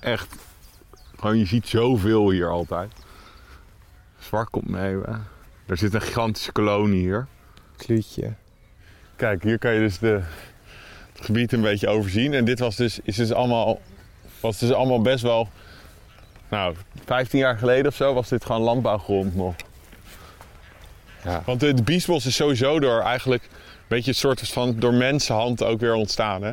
echt, 0.00 0.34
gewoon 1.16 1.38
je 1.38 1.46
ziet 1.46 1.68
zoveel 1.68 2.30
hier 2.30 2.48
altijd. 2.50 2.92
Zwartkoolmeeuwen. 4.18 5.26
Er 5.66 5.76
zit 5.76 5.94
een 5.94 6.00
gigantische 6.02 6.52
kolonie 6.52 7.00
hier. 7.00 7.26
Kluutje. 7.76 8.32
Kijk, 9.18 9.42
hier 9.42 9.58
kan 9.58 9.74
je 9.74 9.80
dus 9.80 9.98
de, 9.98 10.20
het 11.12 11.24
gebied 11.24 11.52
een 11.52 11.60
beetje 11.60 11.88
overzien. 11.88 12.34
En 12.34 12.44
dit 12.44 12.58
was 12.58 12.76
dus, 12.76 12.98
is 13.02 13.16
dus 13.16 13.32
allemaal, 13.32 13.80
was 14.40 14.58
dus 14.58 14.72
allemaal 14.72 15.00
best 15.00 15.22
wel, 15.22 15.48
nou, 16.48 16.74
15 17.04 17.38
jaar 17.38 17.58
geleden 17.58 17.86
of 17.86 17.94
zo 17.94 18.14
was 18.14 18.28
dit 18.28 18.44
gewoon 18.44 18.60
landbouwgrond 18.60 19.36
nog. 19.36 19.54
Ja. 21.24 21.42
Want 21.46 21.60
de, 21.60 21.74
de 21.74 21.82
biesbos 21.82 22.26
is 22.26 22.34
sowieso 22.34 22.80
door 22.80 23.00
eigenlijk 23.00 23.42
een 23.42 23.84
beetje 23.88 24.10
een 24.10 24.16
soort 24.16 24.48
van 24.48 24.78
door 24.78 24.94
mensenhand 24.94 25.62
ook 25.62 25.80
weer 25.80 25.94
ontstaan. 25.94 26.42
Hè? 26.42 26.52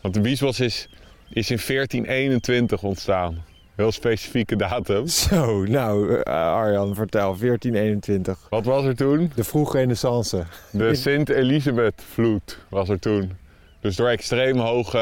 Want 0.00 0.14
de 0.14 0.20
biesbos 0.20 0.60
is, 0.60 0.88
is 1.28 1.50
in 1.50 1.60
1421 1.66 2.82
ontstaan. 2.82 3.44
Heel 3.74 3.92
specifieke 3.92 4.56
datum. 4.56 5.06
Zo, 5.28 5.62
nou 5.64 6.20
eh, 6.20 6.32
Arjan, 6.32 6.94
vertel. 6.94 7.36
1421. 7.38 8.46
Wat 8.50 8.64
was 8.64 8.84
er 8.84 8.96
toen? 8.96 9.32
De 9.34 9.44
vroege 9.44 9.76
renaissance. 9.78 10.44
De 10.70 10.94
Sint-Elisabeth-vloed 10.94 12.58
was 12.68 12.88
er 12.88 12.98
toen. 12.98 13.32
Dus 13.80 13.96
door 13.96 14.08
extreem 14.08 14.58
hoge 14.58 14.98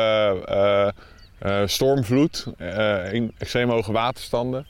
eh, 1.38 1.62
stormvloed, 1.66 2.46
extreem 3.38 3.70
hoge 3.70 3.92
waterstanden 3.92 4.66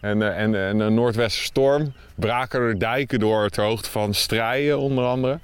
en, 0.00 0.34
en, 0.34 0.54
en 0.54 0.80
een 0.80 0.94
noordwesterstorm 0.94 1.92
braken 2.14 2.60
er 2.60 2.78
dijken 2.78 3.18
door 3.18 3.48
ter 3.48 3.64
hoogte 3.64 3.90
van 3.90 4.14
Strijen 4.14 4.78
onder 4.78 5.04
andere. 5.04 5.38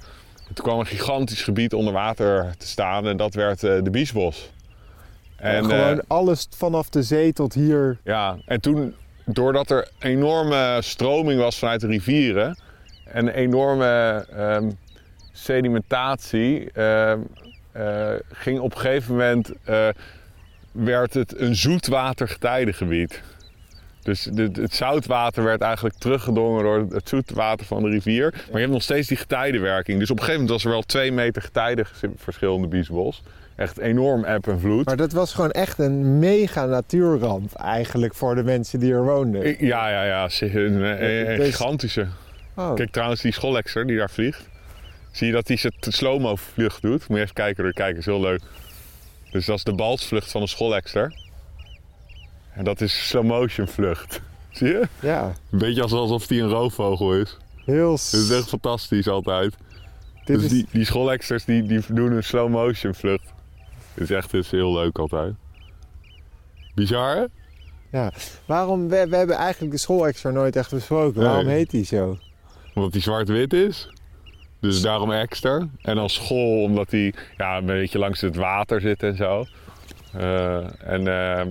toen 0.53 0.65
kwam 0.65 0.79
een 0.79 0.85
gigantisch 0.85 1.43
gebied 1.43 1.73
onder 1.73 1.93
water 1.93 2.53
te 2.57 2.67
staan 2.67 3.07
en 3.07 3.17
dat 3.17 3.33
werd 3.33 3.59
de 3.59 3.89
Biesbos. 3.91 4.51
En, 5.43 5.63
gewoon 5.63 5.99
eh, 5.99 6.03
alles 6.07 6.47
vanaf 6.55 6.89
de 6.89 7.03
zee 7.03 7.33
tot 7.33 7.53
hier. 7.53 7.97
ja, 8.03 8.37
en 8.45 8.61
toen, 8.61 8.95
doordat 9.25 9.69
er 9.69 9.87
enorme 9.99 10.77
stroming 10.81 11.39
was 11.39 11.59
vanuit 11.59 11.81
de 11.81 11.87
rivieren 11.87 12.57
en 13.05 13.27
enorme 13.27 14.25
ehm, 14.31 14.69
sedimentatie, 15.31 16.71
ehm, 16.71 17.19
eh, 17.71 18.11
ging 18.31 18.59
op 18.59 18.75
een 18.75 18.81
gegeven 18.81 19.11
moment 19.11 19.51
eh, 19.63 19.87
werd 20.71 21.13
het 21.13 21.39
een 21.39 21.55
zoetwatergetijdengebied. 21.55 23.21
Dus 24.01 24.29
het 24.33 24.75
zoutwater 24.75 25.43
werd 25.43 25.61
eigenlijk 25.61 25.95
teruggedrongen 25.95 26.63
door 26.63 26.87
het 26.89 27.09
zoetwater 27.09 27.65
van 27.65 27.83
de 27.83 27.89
rivier. 27.89 28.31
Maar 28.31 28.51
je 28.51 28.59
hebt 28.59 28.71
nog 28.71 28.81
steeds 28.81 29.07
die 29.07 29.17
getijdenwerking. 29.17 29.99
Dus 29.99 30.11
op 30.11 30.17
een 30.17 30.23
gegeven 30.23 30.45
moment 30.45 30.63
was 30.63 30.71
er 30.71 30.77
wel 30.77 30.87
twee 30.87 31.11
meter 31.11 31.41
getijdenverschil 31.41 32.55
in 32.55 32.61
de 32.61 32.67
Biesbos. 32.67 33.23
Echt 33.55 33.77
enorm 33.77 34.23
eb 34.23 34.47
en 34.47 34.59
vloed. 34.59 34.85
Maar 34.85 34.97
dat 34.97 35.11
was 35.11 35.33
gewoon 35.33 35.51
echt 35.51 35.79
een 35.79 36.19
mega 36.19 36.65
natuurramp 36.65 37.53
eigenlijk 37.53 38.13
voor 38.15 38.35
de 38.35 38.43
mensen 38.43 38.79
die 38.79 38.93
er 38.93 39.03
woonden. 39.05 39.65
Ja, 39.65 39.89
ja, 39.89 40.03
ja. 40.03 40.29
Een, 40.39 40.77
Dus- 41.37 41.45
gigantische. 41.45 42.07
Oh, 42.55 42.73
Kijk 42.75 42.91
trouwens 42.91 43.21
die 43.21 43.33
schollexer 43.33 43.87
die 43.87 43.97
daar 43.97 44.09
vliegt. 44.09 44.47
Zie 45.11 45.27
je 45.27 45.33
dat 45.33 45.47
hij 45.47 45.57
zijn 45.57 45.73
slow-mo 45.79 46.35
vlucht 46.35 46.81
doet? 46.81 47.07
Moet 47.07 47.17
je 47.17 47.23
even 47.23 47.35
kijken, 47.35 47.63
door 47.63 47.73
kijken, 47.73 47.99
is 47.99 48.05
heel 48.05 48.19
leuk. 48.21 48.41
Dus 49.31 49.45
dat 49.45 49.57
is 49.57 49.63
de 49.63 49.73
balsvlucht 49.73 50.31
van 50.31 50.41
een 50.41 50.47
schollexer. 50.47 51.13
En 52.53 52.63
dat 52.63 52.81
is 52.81 53.07
slow 53.07 53.23
motion 53.23 53.67
vlucht. 53.67 54.21
Zie 54.51 54.67
je? 54.67 54.87
ja, 54.99 55.33
Een 55.51 55.57
beetje 55.59 55.81
als- 55.81 55.91
alsof 55.93 56.27
hij 56.29 56.39
een 56.39 56.49
roofvogel 56.49 57.13
is. 57.15 57.37
heel... 57.65 57.91
Het 57.93 58.13
is 58.13 58.29
echt 58.31 58.47
fantastisch 58.49 59.07
altijd. 59.07 59.55
dit 60.25 60.35
dus 60.35 60.43
is, 60.45 60.49
die, 60.51 60.65
die 60.71 60.85
schollexers 60.85 61.45
die, 61.45 61.63
die 61.63 61.81
doen 61.87 62.11
een 62.11 62.23
slow 62.23 62.49
motion 62.49 62.93
vlucht. 62.95 63.32
Het 63.93 64.03
is 64.03 64.11
echt 64.11 64.31
het 64.31 64.43
is 64.45 64.51
heel 64.51 64.73
leuk 64.73 64.99
altijd. 64.99 65.33
Bizar 66.75 67.15
hè? 67.15 67.25
ja. 67.97 68.11
Waarom, 68.45 68.89
we, 68.89 69.07
we 69.09 69.15
hebben 69.15 69.35
eigenlijk 69.35 69.71
de 69.71 69.79
schoolexer 69.79 70.33
nooit 70.33 70.55
echt 70.55 70.71
besproken. 70.71 71.19
Nee. 71.19 71.29
Waarom 71.29 71.47
heet 71.47 71.69
die 71.69 71.85
zo? 71.85 72.17
Omdat 72.73 72.91
hij 72.91 73.01
zwart-wit 73.01 73.53
is. 73.53 73.89
Dus 74.59 74.81
daarom 74.81 75.11
extra. 75.11 75.67
En 75.81 75.97
als 75.97 76.13
school 76.13 76.63
omdat 76.63 76.91
hij 76.91 77.13
ja, 77.37 77.57
een 77.57 77.65
beetje 77.65 77.99
langs 77.99 78.21
het 78.21 78.35
water 78.35 78.81
zit 78.81 79.03
en 79.03 79.15
zo. 79.15 79.45
Eh, 80.13 80.89
en 80.89 81.07
ehm 81.07 81.49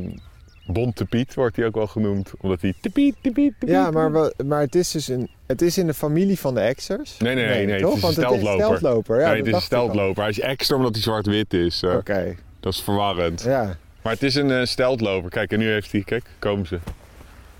Bonte 0.73 1.05
Piet 1.05 1.35
wordt 1.35 1.57
hij 1.57 1.67
ook 1.67 1.75
wel 1.75 1.87
genoemd. 1.87 2.33
Omdat 2.41 2.61
hij 2.61 2.75
tepiet, 2.81 3.17
tepiet, 3.21 3.53
tepiet. 3.59 3.75
Ja, 3.75 3.91
maar, 3.91 4.13
wel- 4.13 4.33
maar 4.47 4.61
het 4.61 4.75
is 4.75 4.91
dus 4.91 5.09
een... 5.09 5.29
Het 5.47 5.63
is 5.63 5.79
in 5.79 5.87
de 5.87 5.95
familie 5.95 6.39
van 6.39 6.55
de 6.55 6.61
exers. 6.61 7.19
Nee, 7.19 7.35
nee, 7.35 7.47
nee, 7.47 7.67
nee, 7.67 7.81
toch? 7.81 7.89
het 7.95 8.03
is 8.03 8.09
een 8.09 8.13
steltloper. 8.13 8.65
steltloper. 8.79 9.21
Ja, 9.21 9.29
nee, 9.29 9.37
het 9.39 9.47
is 9.47 9.53
een 9.55 9.61
steltloper. 9.61 10.23
Hij 10.23 10.31
is 10.31 10.41
extra 10.41 10.77
omdat 10.77 10.93
hij 10.93 11.03
zwart-wit 11.03 11.55
is. 11.55 11.83
Eh, 11.83 11.95
Oké, 11.95 12.35
Dat 12.61 12.73
is 12.73 12.81
verwarrend. 12.83 13.43
ja. 13.43 13.77
Maar 14.03 14.13
het 14.13 14.23
is 14.23 14.35
een 14.35 14.51
eh, 14.51 14.65
steltloper. 14.65 15.31
Kijk, 15.31 15.53
en 15.53 15.59
nu 15.59 15.71
heeft 15.71 15.93
hij... 15.93 16.01
Kijk, 16.03 16.25
komen 16.39 16.67
ze. 16.67 16.79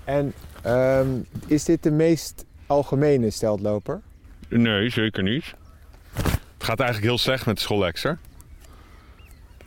En 0.03 0.33
ehm, 0.61 1.07
is 1.47 1.63
dit 1.63 1.83
de 1.83 1.91
meest 1.91 2.45
algemene 2.67 3.29
steltloper? 3.29 4.01
Nee, 4.49 4.89
zeker 4.89 5.23
niet. 5.23 5.53
Het 6.13 6.71
gaat 6.71 6.79
eigenlijk 6.79 7.09
heel 7.09 7.17
slecht 7.17 7.45
met 7.45 7.55
de 7.55 7.61
schollexer. 7.61 8.17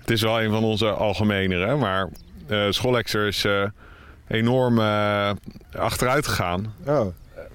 Het 0.00 0.10
is 0.10 0.22
wel 0.22 0.42
een 0.42 0.50
van 0.50 0.64
onze 0.64 0.86
algemenere, 0.90 1.76
maar 1.76 2.08
de 2.46 2.72
schollexer 2.72 3.26
is 3.26 3.44
eh, 3.44 3.62
enorm 4.28 4.78
eh, 4.78 5.30
achteruit 5.76 6.26
gegaan. 6.26 6.74
Oh, 6.86 7.06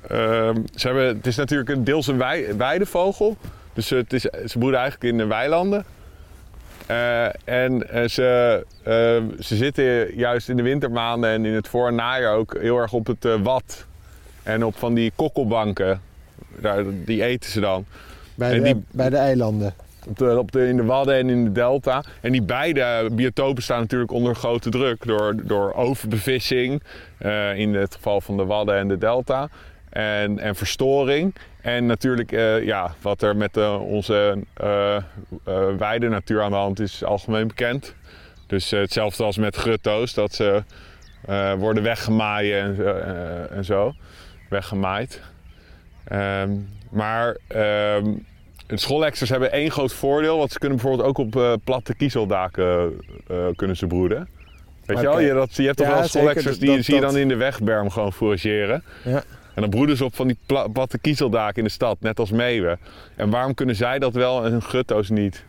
Ehm, 0.08 0.56
ze 0.76 0.88
hebben, 0.88 1.06
het 1.08 1.28
is 1.28 1.36
natuurlijk 1.36 1.70
een 1.70 1.84
deels 1.84 2.08
een 2.08 2.18
wei, 2.18 2.54
weidevogel. 2.54 3.38
Dus 3.74 3.90
het 3.90 4.14
is, 4.14 4.22
ze 4.22 4.58
broeden 4.58 4.80
eigenlijk 4.80 5.12
in 5.12 5.18
de 5.18 5.26
weilanden. 5.26 5.86
En 7.44 7.84
ze, 8.10 8.66
ze 9.40 9.56
zitten 9.56 10.16
juist 10.16 10.50
in 10.50 10.56
de 10.58 10.64
wintermaanden 10.64 11.30
en 11.30 11.46
in 11.46 11.54
het 11.54 11.68
voor- 11.68 11.88
en 11.88 11.96
najaar 11.96 12.36
ook 12.36 12.58
heel 12.60 12.78
erg 12.78 12.94
op 12.94 13.08
het 13.08 13.28
wat. 13.44 13.86
En 14.44 14.66
op 14.66 14.76
van 14.78 14.94
die 14.94 15.12
kokkelbanken. 15.16 16.02
Daar, 16.60 16.84
die 17.06 17.24
eten 17.24 17.50
ze 17.52 17.60
dan. 17.60 17.86
bij, 18.36 18.54
de, 18.54 18.62
die- 18.62 18.84
bij 18.92 19.10
de 19.10 19.18
eilanden. 19.18 19.74
Op 20.08 20.18
de, 20.18 20.38
op 20.40 20.52
de, 20.52 20.68
in 20.68 20.78
de 20.78 20.84
Wadden 20.84 21.16
en 21.16 21.30
in 21.30 21.44
de 21.44 21.52
Delta. 21.52 22.04
En 22.22 22.32
die 22.32 22.42
beide 22.42 23.10
biotopen 23.12 23.64
staan 23.64 23.80
natuurlijk 23.80 24.12
onder 24.12 24.36
grote 24.36 24.70
druk 24.70 25.06
door, 25.06 25.36
door 25.44 25.74
overbevissing. 25.74 26.84
eh, 27.18 27.58
in 27.58 27.74
het 27.74 27.96
geval 27.96 28.22
van 28.22 28.38
de 28.38 28.46
Wadden 28.46 28.76
en 28.76 28.88
de 28.88 28.98
Delta. 28.98 29.50
En, 29.90 30.40
en 30.40 30.56
verstoring. 30.56 31.36
En 31.62 31.86
natuurlijk 31.86 32.32
eh, 32.32 32.66
ja, 32.66 32.96
wat 33.02 33.22
er 33.22 33.36
met 33.36 33.58
eh, 33.58 33.82
onze 33.82 34.44
eh, 34.54 34.98
weidenatuur 35.78 36.42
aan 36.42 36.52
de 36.52 36.58
hand 36.58 36.80
is, 36.80 36.94
is 36.94 37.04
algemeen 37.04 37.48
bekend. 37.48 37.96
Dus 38.48 38.70
hetzelfde 38.70 39.24
als 39.24 39.38
met 39.38 39.56
grutto's, 39.56 40.14
dat 40.14 40.34
ze 40.34 40.64
worden 41.58 41.84
weggemaaid 41.84 42.52
en, 42.52 42.78
en 43.52 43.66
zo. 43.66 43.94
Weggemaaid. 44.50 45.22
Ehm, 46.04 46.52
maar 46.90 47.38
ehm, 47.48 48.14
de 48.76 48.78
schoolexers 48.82 49.30
hebben 49.30 49.52
één 49.52 49.72
groot 49.72 49.94
voordeel. 49.94 50.38
Want 50.38 50.52
ze 50.52 50.60
kunnen 50.60 50.78
bijvoorbeeld 50.78 51.10
ook 51.10 51.18
op 51.18 51.36
eh, 51.36 51.54
platte 51.64 51.96
kiezeldaken 51.96 52.94
eh, 53.28 53.38
kunnen 53.56 53.78
ze 53.78 53.88
broeden. 53.88 54.28
Weet 54.86 54.98
je 55.00 55.04
wel? 55.04 55.20
Je, 55.20 55.34
dat, 55.34 55.56
je 55.56 55.64
hebt 55.66 55.78
toch 55.78 55.88
Ja, 55.88 55.94
wel 55.94 56.04
zeker, 56.04 56.20
schoolexers 56.20 56.60
die 56.60 56.76
dat- 56.76 56.86
zie 56.86 56.96
je 56.96 57.02
dan 57.02 57.18
in 57.18 57.28
de 57.28 57.36
wegberm 57.36 57.90
gewoon 57.90 58.14
fourageren. 58.14 58.84
Ja. 59.04 59.24
En 59.56 59.62
dan 59.62 59.70
broeden 59.70 59.98
ze 59.98 60.06
op 60.06 60.16
van 60.16 60.28
die 60.28 60.38
pla- 60.46 60.68
platte 60.68 61.00
kiezeldaken 61.00 61.58
in 61.58 61.64
de 61.64 61.70
stad, 61.70 61.98
net 62.00 62.20
als 62.20 62.32
meeuwen. 62.32 62.80
En 63.16 63.30
waarom 63.30 63.54
kunnen 63.54 63.76
zij 63.76 64.00
dat 64.00 64.14
wel 64.14 64.46
en 64.46 64.52
hun 64.52 64.64
gutto's 64.64 65.10
niet? 65.10 65.44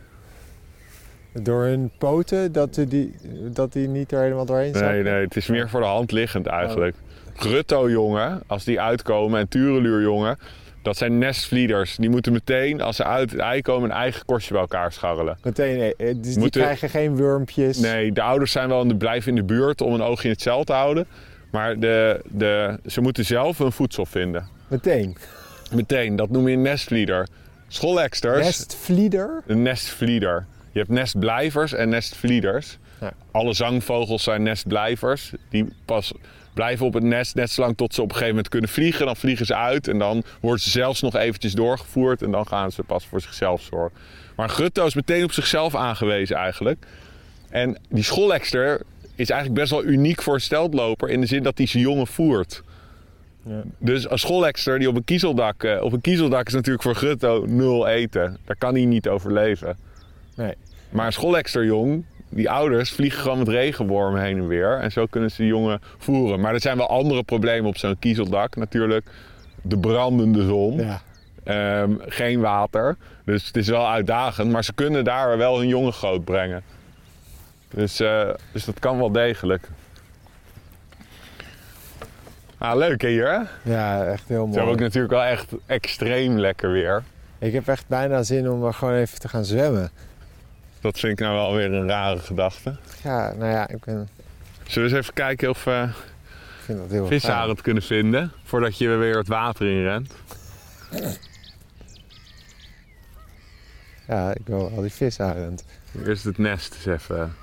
Door 1.41 1.63
hun 1.63 1.91
poten, 1.97 2.51
dat 2.51 2.73
die, 2.87 3.15
dat 3.53 3.73
die 3.73 3.87
niet 3.87 4.11
er 4.11 4.21
helemaal 4.21 4.45
doorheen 4.45 4.71
Nee, 4.71 4.81
zakken? 4.81 5.03
nee, 5.03 5.23
het 5.23 5.35
is 5.35 5.47
meer 5.47 5.69
voor 5.69 5.79
de 5.79 5.85
hand 5.85 6.11
liggend 6.11 6.47
eigenlijk. 6.47 6.95
Grutto-jongen, 7.35 8.41
als 8.47 8.63
die 8.63 8.81
uitkomen, 8.81 9.39
en 9.39 9.47
Tureluur-jongen, 9.47 10.37
dat 10.83 10.97
zijn 10.97 11.17
nestvlieders. 11.17 11.95
Die 11.95 12.09
moeten 12.09 12.31
meteen, 12.31 12.81
als 12.81 12.95
ze 12.95 13.03
uit 13.03 13.31
het 13.31 13.39
ei 13.39 13.61
komen, 13.61 13.89
een 13.89 13.95
eigen 13.95 14.25
korstje 14.25 14.51
bij 14.53 14.61
elkaar 14.61 14.91
scharrelen. 14.91 15.37
Meteen, 15.43 15.79
eh, 15.97 16.07
dus 16.15 16.15
die 16.21 16.39
Moeten- 16.39 16.61
krijgen 16.61 16.89
geen 16.89 17.15
wurmpjes. 17.15 17.77
Nee, 17.77 18.11
de 18.11 18.21
ouders 18.21 18.51
zijn 18.51 18.69
wel 18.69 18.81
in 18.81 18.87
de, 18.87 18.95
blijven 18.95 19.29
in 19.29 19.35
de 19.35 19.43
buurt 19.43 19.81
om 19.81 19.93
een 19.93 20.01
oogje 20.01 20.23
in 20.23 20.31
het 20.33 20.41
cel 20.41 20.63
te 20.63 20.73
houden. 20.73 21.05
Maar 21.51 21.79
de, 21.79 22.21
de, 22.29 22.79
ze 22.85 23.01
moeten 23.01 23.25
zelf 23.25 23.57
hun 23.57 23.71
voedsel 23.71 24.05
vinden. 24.05 24.47
Meteen. 24.67 25.17
Meteen, 25.71 26.15
dat 26.15 26.29
noem 26.29 26.47
je 26.47 26.55
een 26.55 26.61
nestvlieder. 26.61 27.27
Schoolexters, 27.67 28.45
Nestvlieder? 28.45 29.41
een 29.47 29.61
nestvlieder. 29.61 30.45
Je 30.71 30.79
hebt 30.79 30.91
nestblijvers 30.91 31.73
en 31.73 31.89
nestvlieders. 31.89 32.77
Ja. 33.01 33.11
Alle 33.31 33.53
zangvogels 33.53 34.23
zijn 34.23 34.43
nestblijvers. 34.43 35.31
Die 35.49 35.65
pas 35.85 36.13
blijven 36.53 36.85
op 36.85 36.93
het 36.93 37.03
nest 37.03 37.35
net 37.35 37.51
zolang 37.51 37.77
tot 37.77 37.93
ze 37.93 38.01
op 38.01 38.07
een 38.07 38.13
gegeven 38.13 38.35
moment 38.35 38.51
kunnen 38.51 38.69
vliegen. 38.69 39.05
Dan 39.05 39.15
vliegen 39.15 39.45
ze 39.45 39.55
uit 39.55 39.87
en 39.87 39.97
dan 39.97 40.23
worden 40.39 40.61
ze 40.61 40.69
zelfs 40.69 41.01
nog 41.01 41.15
eventjes 41.15 41.53
doorgevoerd. 41.53 42.21
En 42.21 42.31
dan 42.31 42.47
gaan 42.47 42.71
ze 42.71 42.83
pas 42.83 43.05
voor 43.05 43.21
zichzelf 43.21 43.61
zorgen. 43.61 43.97
Maar 44.35 44.49
gutto 44.49 44.85
is 44.85 44.95
meteen 44.95 45.23
op 45.23 45.31
zichzelf 45.31 45.75
aangewezen 45.75 46.35
eigenlijk. 46.35 46.85
En 47.49 47.77
die 47.89 48.03
schoolexter 48.03 48.81
is 49.15 49.29
eigenlijk 49.29 49.59
best 49.59 49.71
wel 49.71 49.83
uniek 49.83 50.21
voor 50.21 50.33
een 50.33 50.41
steltloper. 50.41 51.09
In 51.09 51.21
de 51.21 51.27
zin 51.27 51.43
dat 51.43 51.57
hij 51.57 51.67
zijn 51.67 51.83
jongen 51.83 52.07
voert. 52.07 52.63
Ja. 53.45 53.61
Dus 53.77 54.09
een 54.09 54.19
schoolexter 54.19 54.79
die 54.79 54.87
op 54.87 54.95
een 54.95 55.03
kiezeldak... 55.03 55.63
eh, 55.63 55.81
op 55.81 55.93
een 55.93 56.01
kiezeldak 56.01 56.47
is 56.47 56.53
natuurlijk 56.53 56.83
voor 56.83 56.95
Grutto 56.95 57.45
nul 57.47 57.87
eten. 57.87 58.37
Daar 58.45 58.55
kan 58.55 58.73
hij 58.73 58.85
niet 58.85 59.07
overleven. 59.07 59.77
Nee. 60.35 60.53
Maar 60.89 61.05
een 61.05 61.13
schoolexterjong, 61.13 62.05
die 62.35 62.49
ouders 62.49 62.91
vliegen 62.91 63.21
gewoon 63.21 63.37
met 63.37 63.47
regenwormen 63.47 64.21
heen 64.21 64.37
en 64.37 64.47
weer. 64.47 64.77
En 64.79 64.91
zo 64.91 65.05
kunnen 65.05 65.31
ze 65.31 65.41
die 65.41 65.47
jongen 65.47 65.81
voeren. 65.97 66.39
Maar 66.39 66.53
er 66.53 66.61
zijn 66.61 66.77
wel 66.77 66.89
andere 66.89 67.23
problemen 67.23 67.69
op 67.69 67.77
zo'n 67.77 67.99
kiezeldak 67.99 68.55
natuurlijk. 68.55 69.07
De 69.61 69.77
brandende 69.77 70.45
zon. 70.45 70.77
Ja. 70.77 71.01
Ehm, 71.43 71.91
geen 71.99 72.39
water. 72.39 72.97
Dus 73.25 73.47
het 73.47 73.57
is 73.57 73.67
wel 73.67 73.89
uitdagend. 73.89 74.51
Maar 74.51 74.63
ze 74.63 74.73
kunnen 74.73 75.03
daar 75.03 75.37
wel 75.37 75.57
hun 75.57 75.67
jongen 75.67 75.93
groot 75.93 76.23
brengen. 76.23 76.63
Dus, 77.69 77.99
eh, 77.99 78.29
dus 78.51 78.65
dat 78.65 78.79
kan 78.79 78.97
wel 78.97 79.11
degelijk. 79.11 79.67
Ah, 82.57 82.75
leuk 82.75 83.01
hier 83.01 83.31
hè? 83.31 83.71
ja, 83.71 84.05
echt 84.05 84.27
heel 84.27 84.47
Ze 84.51 84.57
hebben 84.57 84.61
ook 84.61 84.65
mooi. 84.67 84.79
natuurlijk 84.81 85.13
wel 85.13 85.23
echt 85.23 85.51
extreem 85.65 86.39
lekker 86.39 86.71
weer. 86.71 87.03
Ik 87.39 87.53
heb 87.53 87.67
echt 87.67 87.87
bijna 87.87 88.23
zin 88.23 88.49
om 88.49 88.65
er 88.65 88.73
gewoon 88.73 88.93
even 88.93 89.19
te 89.19 89.27
gaan 89.29 89.45
zwemmen. 89.45 89.91
Dat 90.83 90.99
vind 90.99 91.19
ik 91.19 91.25
nou 91.25 91.35
wel 91.35 91.53
weer 91.53 91.73
een 91.73 91.87
rare 91.87 92.19
gedachte. 92.19 92.75
Ja, 93.03 93.33
nou 93.33 93.51
ja, 93.51 93.67
ik, 93.67 93.83
ben, 93.83 94.09
Zullen 94.67 94.89
we 94.89 94.95
eens 94.95 95.05
even 95.05 95.13
kijken 95.13 95.49
of 95.49 95.63
we 95.63 95.89
heel 96.65 97.07
visarend 97.07 97.61
kunnen 97.61 97.83
vinden 97.83 98.31
voordat 98.43 98.77
je 98.77 98.87
weer 98.87 99.17
het 99.17 99.27
water 99.27 99.67
in 99.67 99.83
rent? 99.83 100.13
Ja, 104.07 104.33
ik 104.33 104.41
wil 104.45 104.71
wel 104.71 104.81
die 104.81 104.91
visarend. 104.91 105.63
Eerst 106.05 106.23
het 106.23 106.37
nest 106.37 106.73
eens 106.73 106.85
even. 106.85 107.35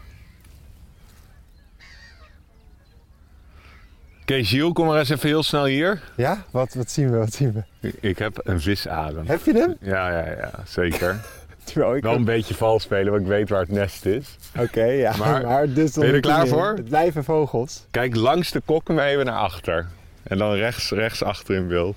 Oké, 4.20 4.44
Gilles, 4.44 4.72
kom 4.72 4.86
maar 4.86 4.98
eens 4.98 5.08
even 5.08 5.28
heel 5.28 5.42
snel 5.42 5.64
hier. 5.64 6.02
Ja? 6.16 6.44
Wat, 6.50 6.74
wat 6.74 6.90
zien 6.90 7.10
we? 7.10 7.16
Wat 7.16 7.32
zien 7.32 7.64
we? 7.80 7.92
Ik 8.00 8.18
heb 8.18 8.40
een 8.44 8.60
visadem. 8.60 9.26
Heb 9.26 9.44
je 9.44 9.52
hem? 9.52 9.76
Ja, 9.80 10.10
ja, 10.10 10.26
ja, 10.26 10.50
zeker. 10.66 11.20
Terwijl 11.64 11.96
ik 11.96 12.02
Wel 12.02 12.14
een 12.14 12.24
beetje 12.24 12.54
vals 12.54 12.82
spelen, 12.82 13.10
want 13.10 13.22
ik 13.22 13.28
weet 13.28 13.48
waar 13.48 13.60
het 13.60 13.70
nest 13.70 14.06
is. 14.06 14.36
Oké, 14.58 14.84
ja. 14.84 15.16
Maar- 15.16 15.42
Maar, 15.42 15.72
dus 15.72 15.92
dan 15.92 16.02
Ben 16.02 16.10
je 16.10 16.16
er 16.16 16.22
klaar 16.22 16.46
voor? 16.46 16.66
Het 16.76 16.88
blijven 16.88 17.24
vogels. 17.24 17.86
Kijk 17.90 18.16
langs 18.16 18.50
de 18.50 18.60
kokkenweven 18.64 19.24
naar 19.24 19.38
achter. 19.38 19.86
En 20.22 20.38
dan 20.38 20.52
rechts, 20.52 20.90
rechts 20.90 21.22
achter 21.22 21.54
in 21.54 21.68
beeld. 21.68 21.96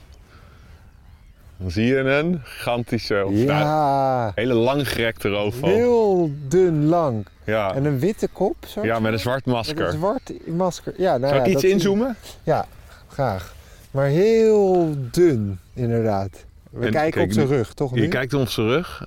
Dan 1.58 1.72
zie 1.72 1.86
je 1.86 1.98
een 1.98 2.42
gigantische, 2.44 3.26
of 3.26 3.34
nou, 3.34 4.32
hele 4.36 4.54
langgerekte 4.54 5.30
roofvogel. 5.30 5.76
Heel 5.76 6.32
dun 6.48 6.86
lang. 6.86 7.26
Ja. 7.44 7.74
En 7.76 7.86
een 7.86 8.00
witte 8.00 8.28
kop, 8.28 8.56
zo. 8.68 8.84
ja, 8.86 9.00
met 9.00 9.14
een 9.14 9.20
zwart 9.20 9.46
Met 9.46 9.56
masker. 9.56 9.86
een 9.86 9.92
zwart 9.92 10.32
masker. 10.48 10.94
Ja, 10.98 11.18
nou 11.18 11.34
Zal 11.34 11.42
ik 11.42 11.48
ja, 11.48 11.52
iets 11.54 11.64
inzoomen? 11.64 12.16
Ja, 12.44 12.66
graag. 13.08 13.54
Maar 13.92 14.08
heel 14.08 14.96
dun, 15.12 15.60
inderdaad. 15.74 16.46
We 16.70 16.86
En 16.86 16.92
kijken 16.92 17.12
kijk, 17.12 17.26
op 17.26 17.32
zijn 17.34 17.48
rug, 17.48 17.74
toch 17.74 17.96
Je 17.96 18.02
nu? 18.02 18.08
kijkt 18.08 18.34
op 18.34 18.48
zijn 18.50 18.68
rug. 18.68 19.06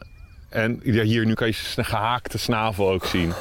En 0.56 0.80
ja, 0.84 1.02
hier, 1.02 1.26
nu 1.26 1.34
kan 1.34 1.46
je 1.46 1.52
zijn 1.52 1.86
gehaakte 1.86 2.38
snavel 2.38 2.90
ook 2.90 3.04
zien. 3.04 3.32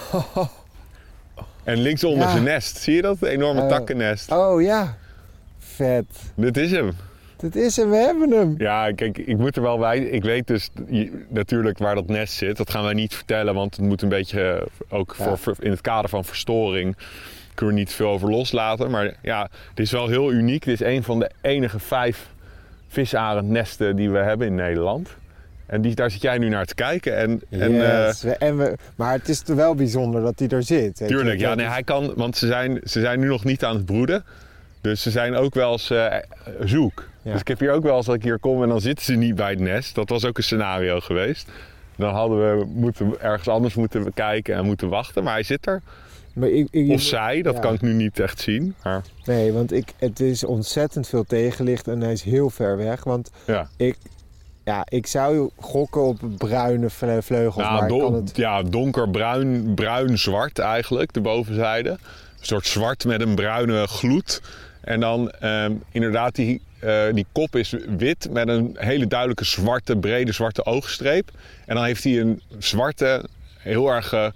En 1.63 1.77
linksonder 1.77 2.23
Ja. 2.25 2.31
zijn 2.31 2.43
nest. 2.43 2.77
Zie 2.77 2.95
je 2.95 3.01
dat? 3.01 3.17
Een 3.21 3.27
enorme 3.27 3.61
Oh. 3.61 3.67
takkennest. 3.69 4.31
Oh 4.31 4.61
ja, 4.61 4.97
vet. 5.59 6.05
Dit 6.35 6.57
is 6.57 6.71
hem. 6.71 6.91
Dit 7.37 7.55
is 7.55 7.75
hem, 7.75 7.89
we 7.89 7.95
hebben 7.97 8.31
hem. 8.31 8.55
Ja, 8.57 8.91
kijk, 8.91 9.17
ik 9.17 9.37
moet 9.37 9.55
er 9.55 9.61
wel 9.61 9.77
bij. 9.77 9.97
Ik 9.99 10.23
weet 10.23 10.47
dus 10.47 10.69
natuurlijk 11.29 11.77
waar 11.77 11.95
dat 11.95 12.07
nest 12.07 12.33
zit. 12.33 12.57
Dat 12.57 12.69
gaan 12.69 12.83
wij 12.83 12.93
niet 12.93 13.15
vertellen, 13.15 13.53
want 13.53 13.75
het 13.75 13.85
moet 13.85 14.01
een 14.01 14.09
beetje 14.09 14.41
eh, 14.89 14.97
ook 14.97 15.15
Ja. 15.17 15.35
voor- 15.37 15.55
in 15.59 15.71
het 15.71 15.81
kader 15.81 16.09
van 16.09 16.25
verstoring. 16.25 16.97
Kunnen 17.53 17.75
we 17.75 17.81
niet 17.81 17.93
veel 17.93 18.09
over 18.09 18.29
loslaten. 18.29 18.91
Maar 18.91 19.13
ja, 19.21 19.49
dit 19.73 19.85
is 19.85 19.91
wel 19.91 20.07
heel 20.07 20.31
uniek. 20.31 20.63
Dit 20.65 20.81
is 20.81 20.87
een 20.87 21.03
van 21.03 21.19
de 21.19 21.29
enige 21.41 21.79
vijf 21.79 22.27
visarendnesten 22.87 23.95
die 23.95 24.09
we 24.09 24.17
hebben 24.17 24.47
in 24.47 24.55
Nederland. 24.55 25.09
En 25.65 25.81
die, 25.81 25.95
daar 25.95 26.11
zit 26.11 26.21
jij 26.21 26.37
nu 26.37 26.49
naar 26.49 26.65
te 26.65 26.75
kijken. 26.75 27.17
En, 27.17 27.41
en 27.49 27.61
eh, 27.61 28.05
Yes. 28.07 28.23
En 28.23 28.57
we, 28.57 28.75
maar 28.95 29.11
het 29.13 29.29
is 29.29 29.41
toch 29.41 29.55
wel 29.55 29.75
bijzonder 29.75 30.21
dat 30.21 30.39
hij 30.39 30.47
er 30.47 30.63
zit. 30.63 30.95
Tuurlijk, 31.07 31.39
ja, 31.39 31.55
nee, 31.55 31.65
hij 31.65 31.83
kan, 31.83 32.13
want 32.15 32.37
ze 32.37 32.47
zijn, 32.47 32.79
ze 32.83 32.99
zijn 32.99 33.19
nu 33.19 33.27
nog 33.27 33.43
niet 33.43 33.63
aan 33.63 33.75
het 33.75 33.85
broeden. 33.85 34.23
Dus 34.81 35.01
ze 35.01 35.11
zijn 35.11 35.35
ook 35.35 35.53
wel 35.53 35.71
eens 35.71 35.89
eh, 35.89 36.15
zoek. 36.63 37.07
Ja. 37.21 37.31
Dus 37.31 37.41
ik 37.41 37.47
heb 37.47 37.59
hier 37.59 37.71
ook 37.71 37.83
wel 37.83 37.97
eens 37.97 38.05
dat 38.05 38.15
ik 38.15 38.23
hier 38.23 38.39
kom 38.39 38.63
en 38.63 38.69
dan 38.69 38.81
zitten 38.81 39.05
ze 39.05 39.13
niet 39.13 39.35
bij 39.35 39.49
het 39.49 39.59
nest. 39.59 39.95
Dat 39.95 40.09
was 40.09 40.25
ook 40.25 40.37
een 40.37 40.43
scenario 40.43 40.99
geweest. 40.99 41.49
Dan 41.97 42.13
hadden 42.13 42.57
we 42.57 42.65
moeten, 42.65 43.13
ergens 43.21 43.47
anders 43.47 43.75
moeten 43.75 44.13
kijken 44.13 44.55
en 44.55 44.65
moeten 44.65 44.89
wachten. 44.89 45.23
Maar 45.23 45.33
hij 45.33 45.43
zit 45.43 45.67
er. 45.67 45.81
Maar 46.33 46.49
ik, 46.49 46.67
ik- 46.71 46.89
Of 46.89 47.01
zij, 47.01 47.41
dat 47.41 47.53
ja. 47.55 47.59
kan 47.59 47.73
ik 47.73 47.81
nu 47.81 47.93
niet 47.93 48.19
echt 48.19 48.39
zien. 48.39 48.75
Maar 48.83 49.01
Nee, 49.25 49.51
want 49.53 49.71
ik, 49.73 49.93
het 49.97 50.19
is 50.19 50.43
ontzettend 50.43 51.07
veel 51.07 51.23
tegenlicht 51.23 51.87
en 51.87 52.01
hij 52.01 52.11
is 52.11 52.23
heel 52.23 52.49
ver 52.49 52.77
weg. 52.77 53.03
Want 53.03 53.31
ja, 53.45 53.67
ik, 53.77 53.97
ja, 54.65 54.85
ik 54.89 55.07
zou 55.07 55.49
gokken 55.55 56.01
op 56.01 56.19
bruine 56.37 56.89
vle- 56.89 57.21
vleugels, 57.21 57.63
nou, 57.63 57.73
maar 57.73 57.83
ik 57.83 57.89
don- 57.89 57.99
kan 57.99 58.13
het... 58.13 58.35
ja 58.35 58.63
donkerbruin, 58.63 59.73
bruin-zwart 59.73 60.59
eigenlijk, 60.59 61.13
de 61.13 61.21
bovenzijde. 61.21 61.89
Een 61.89 61.97
soort 62.51 62.67
zwart 62.67 63.05
met 63.05 63.21
een 63.21 63.35
bruine 63.35 63.87
gloed. 63.87 64.41
En 64.81 64.99
dan 64.99 65.31
ehm, 65.31 65.73
inderdaad, 65.91 66.35
die, 66.35 66.61
eh, 66.79 67.03
die 67.13 67.25
kop 67.31 67.55
is 67.55 67.75
wit 67.97 68.27
met 68.31 68.47
een 68.47 68.75
hele 68.79 69.07
duidelijke 69.07 69.45
zwarte, 69.45 69.95
brede 69.97 70.31
zwarte 70.31 70.65
oogstreep. 70.65 71.31
En 71.65 71.75
dan 71.75 71.83
heeft 71.83 72.03
hij 72.03 72.19
een 72.19 72.41
zwarte, 72.59 73.25
heel 73.57 73.89
erg 73.89 74.13
eh, 74.13 74.27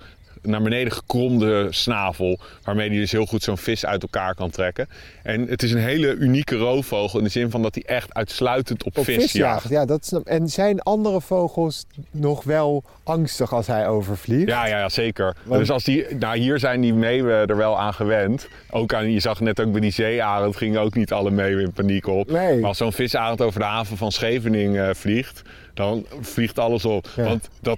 naar 0.41 0.61
beneden 0.61 0.91
gekromde 0.93 1.67
snavel. 1.69 2.39
Waarmee 2.63 2.89
hij 2.89 2.97
dus 2.97 3.11
heel 3.11 3.25
goed 3.25 3.43
zo'n 3.43 3.57
vis 3.57 3.85
uit 3.85 4.01
elkaar 4.01 4.35
kan 4.35 4.49
trekken. 4.49 4.87
En 5.23 5.47
het 5.47 5.63
is 5.63 5.71
een 5.71 5.79
hele 5.79 6.13
unieke 6.13 6.55
roofvogel 6.55 7.17
in 7.17 7.23
de 7.25 7.31
zin 7.31 7.49
van 7.49 7.61
dat 7.61 7.75
hij 7.75 7.83
echt 7.85 8.13
uitsluitend 8.13 8.83
op, 8.83 8.97
Op 8.97 9.03
vis, 9.03 9.15
vis 9.15 9.31
jaagt. 9.31 9.69
ja. 9.69 9.85
Dat 9.85 10.21
en 10.23 10.47
zijn 10.49 10.81
andere 10.81 11.21
vogels 11.21 11.85
nog 12.11 12.43
wel 12.43 12.83
angstig 13.03 13.53
als 13.53 13.67
hij 13.67 13.87
overvliegt? 13.87 14.47
Ja, 14.47 14.65
ja, 14.67 14.77
ja 14.79 14.89
zeker. 14.89 15.35
Want- 15.43 15.59
Dus 15.59 15.69
als 15.71 15.83
die, 15.83 16.05
nou, 16.15 16.37
hier 16.37 16.59
zijn 16.59 16.81
die 16.81 16.93
meeuwen 16.93 17.47
er 17.47 17.57
wel 17.57 17.79
aan 17.79 17.93
gewend. 17.93 18.47
Ook 18.69 18.93
aan, 18.93 19.11
je 19.11 19.19
zag 19.19 19.39
net 19.39 19.59
ook 19.59 19.71
bij 19.71 19.81
die 19.81 19.91
zeearend 19.91 20.55
gingen 20.57 20.81
ook 20.81 20.93
niet 20.95 21.11
alle 21.11 21.31
meeuwen 21.31 21.63
in 21.63 21.71
paniek 21.71 22.07
op. 22.07 22.31
Nee. 22.31 22.57
Maar 22.59 22.67
als 22.67 22.77
zo'n 22.77 22.93
visarend 22.93 23.41
over 23.41 23.59
de 23.59 23.65
haven 23.65 23.97
van 23.97 24.11
Scheveningen 24.11 24.89
eh, 24.89 24.95
vliegt, 24.95 25.41
dan 25.73 26.05
vliegt 26.21 26.59
alles 26.59 26.85
op. 26.85 27.07
Ja. 27.15 27.23
Want 27.23 27.49
dat, 27.61 27.77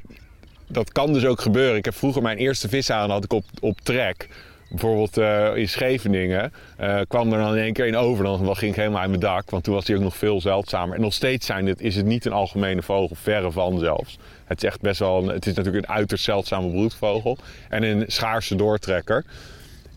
dat 0.72 0.92
kan 0.92 1.14
dus 1.14 1.26
ook 1.26 1.42
gebeuren. 1.42 1.78
Ik 1.78 1.86
heb 1.86 1.96
vroeger 1.96 2.22
mijn 2.22 2.38
eerste 2.38 2.70
visarend 2.70 3.12
had 3.12 3.24
ik 3.24 3.34
op, 3.34 3.46
op 3.60 3.80
trek. 3.82 4.28
Bijvoorbeeld 4.70 5.18
eh, 5.18 5.56
in 5.56 5.70
Scheveningen 5.70 6.54
eh, 6.78 7.00
kwam 7.08 7.34
er 7.34 7.40
dan 7.40 7.56
in 7.56 7.64
één 7.64 7.74
keer 7.74 7.88
een 7.88 7.96
over. 7.96 8.24
Dan 8.24 8.56
ging 8.56 8.72
ik 8.72 8.78
helemaal 8.78 9.00
uit 9.02 9.10
mijn 9.10 9.22
dak, 9.22 9.50
want 9.50 9.64
toen 9.64 9.74
was 9.74 9.86
die 9.86 9.96
ook 9.96 10.02
nog 10.02 10.18
veel 10.18 10.42
zeldzamer. 10.42 10.96
En 10.96 11.02
nog 11.02 11.14
steeds 11.14 11.46
zijn 11.46 11.66
dit, 11.66 11.82
is 11.82 11.96
het 11.96 12.06
niet 12.06 12.26
een 12.26 12.32
algemene 12.32 12.82
vogel, 12.82 13.16
verre 13.16 13.52
van 13.52 13.80
zelfs. 13.80 14.18
Het 14.46 14.64
is 14.64 14.70
echt 14.70 14.82
best 14.82 15.00
wel, 15.00 15.18
een, 15.18 15.28
het 15.28 15.46
is 15.46 15.54
natuurlijk 15.54 15.86
een 15.86 15.94
uiterst 15.94 16.24
zeldzame 16.24 16.70
broedvogel. 16.70 17.38
En 17.70 17.84
een 17.84 18.04
schaarse 18.08 18.56
doortrekker. 18.56 19.26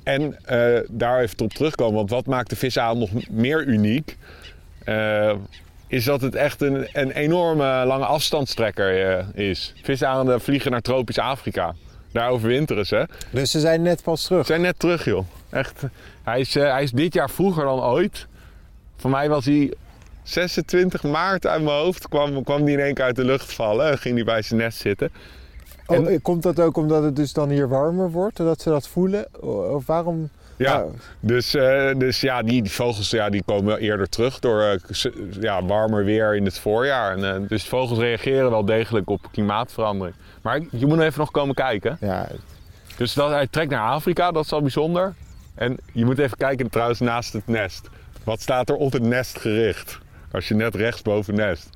En 0.03 0.45
eh, 0.45 0.81
daar 0.91 1.21
even 1.21 1.41
op 1.41 1.53
terugkomen, 1.53 1.95
want 1.95 2.11
wat 2.11 2.27
maakt 2.27 2.51
de 2.51 2.57
visarend 2.57 2.99
nog 2.99 3.11
meer 3.31 3.65
uniek? 3.65 4.17
Is 5.95 6.05
dat 6.05 6.21
het 6.21 6.35
echt 6.35 6.61
een, 6.63 6.87
een 6.93 7.11
enorme 7.11 7.85
lange 7.87 8.05
afstandstrekker 8.05 9.17
eh, 9.19 9.49
is. 9.49 9.75
Visarenden 9.83 10.41
vliegen 10.41 10.71
naar 10.71 10.81
tropisch 10.81 11.19
Afrika. 11.19 11.75
Daar 12.13 12.29
overwinteren 12.31 12.87
ze. 12.87 13.09
Dus 13.31 13.51
ze 13.51 13.61
zijn 13.61 13.83
net 13.83 14.03
pas 14.03 14.25
terug. 14.25 14.41
We 14.41 14.47
zijn 14.47 14.61
net 14.61 14.79
terug, 14.79 15.05
joh. 15.05 15.27
Echt. 15.51 15.83
Hij 16.23 16.41
is, 16.41 16.57
eh, 16.57 16.71
hij 16.73 16.83
is 16.83 16.91
dit 16.91 17.15
jaar 17.15 17.31
vroeger 17.31 17.65
dan 17.65 17.83
ooit. 17.83 18.27
Voor 18.97 19.11
mij 19.11 19.29
was 19.29 19.45
hij 19.45 19.73
26 20.23 21.03
maart 21.03 21.47
uit 21.47 21.63
mijn 21.63 21.77
hoofd. 21.77 22.09
Kwam, 22.09 22.45
kwam 22.45 22.63
hij 22.63 22.73
in 22.73 22.81
één 22.81 22.95
keer 22.95 23.05
uit 23.05 23.17
de 23.17 23.25
lucht 23.25 23.53
vallen. 23.53 23.91
En 23.91 23.99
ging 23.99 24.15
hij 24.15 24.25
bij 24.25 24.43
zijn 24.43 24.61
nest 24.61 24.79
zitten. 24.79 25.11
Oh, 25.87 25.97
En- 25.97 26.07
eh, 26.07 26.19
komt 26.23 26.43
dat 26.43 26.61
ook 26.61 26.77
omdat 26.77 27.03
het 27.03 27.17
dus 27.17 27.33
dan 27.33 27.51
hier 27.51 27.69
warmer 27.69 28.11
wordt? 28.11 28.37
Dat 28.37 28.61
ze 28.61 28.69
dat 28.69 28.89
voelen? 28.89 29.43
Of 29.75 29.87
waarom? 29.87 30.29
Ja, 30.57 30.83
Oh, 30.83 30.93
dus, 31.21 31.55
eh, 31.55 31.91
dus 31.99 32.21
ja, 32.21 32.43
die, 32.43 32.71
vogels 32.71 33.11
ja, 33.11 33.31
die 33.31 33.43
komen 33.43 33.79
eerder 33.79 34.09
terug 34.09 34.39
door 34.39 34.63
eh, 34.63 35.13
ja, 35.41 35.65
warmer 35.65 36.05
weer 36.05 36.37
in 36.37 36.45
het 36.45 36.59
voorjaar. 36.59 37.17
En, 37.17 37.35
eh, 37.35 37.49
dus 37.49 37.65
vogels 37.65 37.99
reageren 37.99 38.51
wel 38.51 38.65
degelijk 38.65 39.11
op 39.11 39.29
klimaatverandering. 39.33 40.17
Maar 40.43 40.61
je 40.71 40.87
moet 40.87 41.01
even 41.01 41.21
nog 41.21 41.31
komen 41.31 41.55
kijken. 41.55 41.97
ja, 42.01 42.29
Dus 42.97 43.15
dat, 43.15 43.31
hij 43.31 43.47
trekt 43.47 43.71
naar 43.71 43.91
Afrika, 43.91 44.31
dat 44.33 44.45
is 44.45 44.53
al 44.53 44.61
bijzonder. 44.61 45.15
En 45.55 45.77
je 45.93 46.05
moet 46.05 46.19
even 46.19 46.37
kijken 46.37 46.71
trouwens 46.71 47.01
naast 47.01 47.33
het 47.33 47.47
nest. 47.47 47.89
Wat 48.25 48.41
staat 48.41 48.69
er 48.69 48.77
op 48.77 48.93
het 48.93 49.03
nest 49.03 49.39
gericht? 49.39 49.99
Als 50.33 50.49
je 50.49 50.55
net 50.55 50.75
rechts 50.75 51.03
boven 51.03 51.35
nest. 51.35 51.69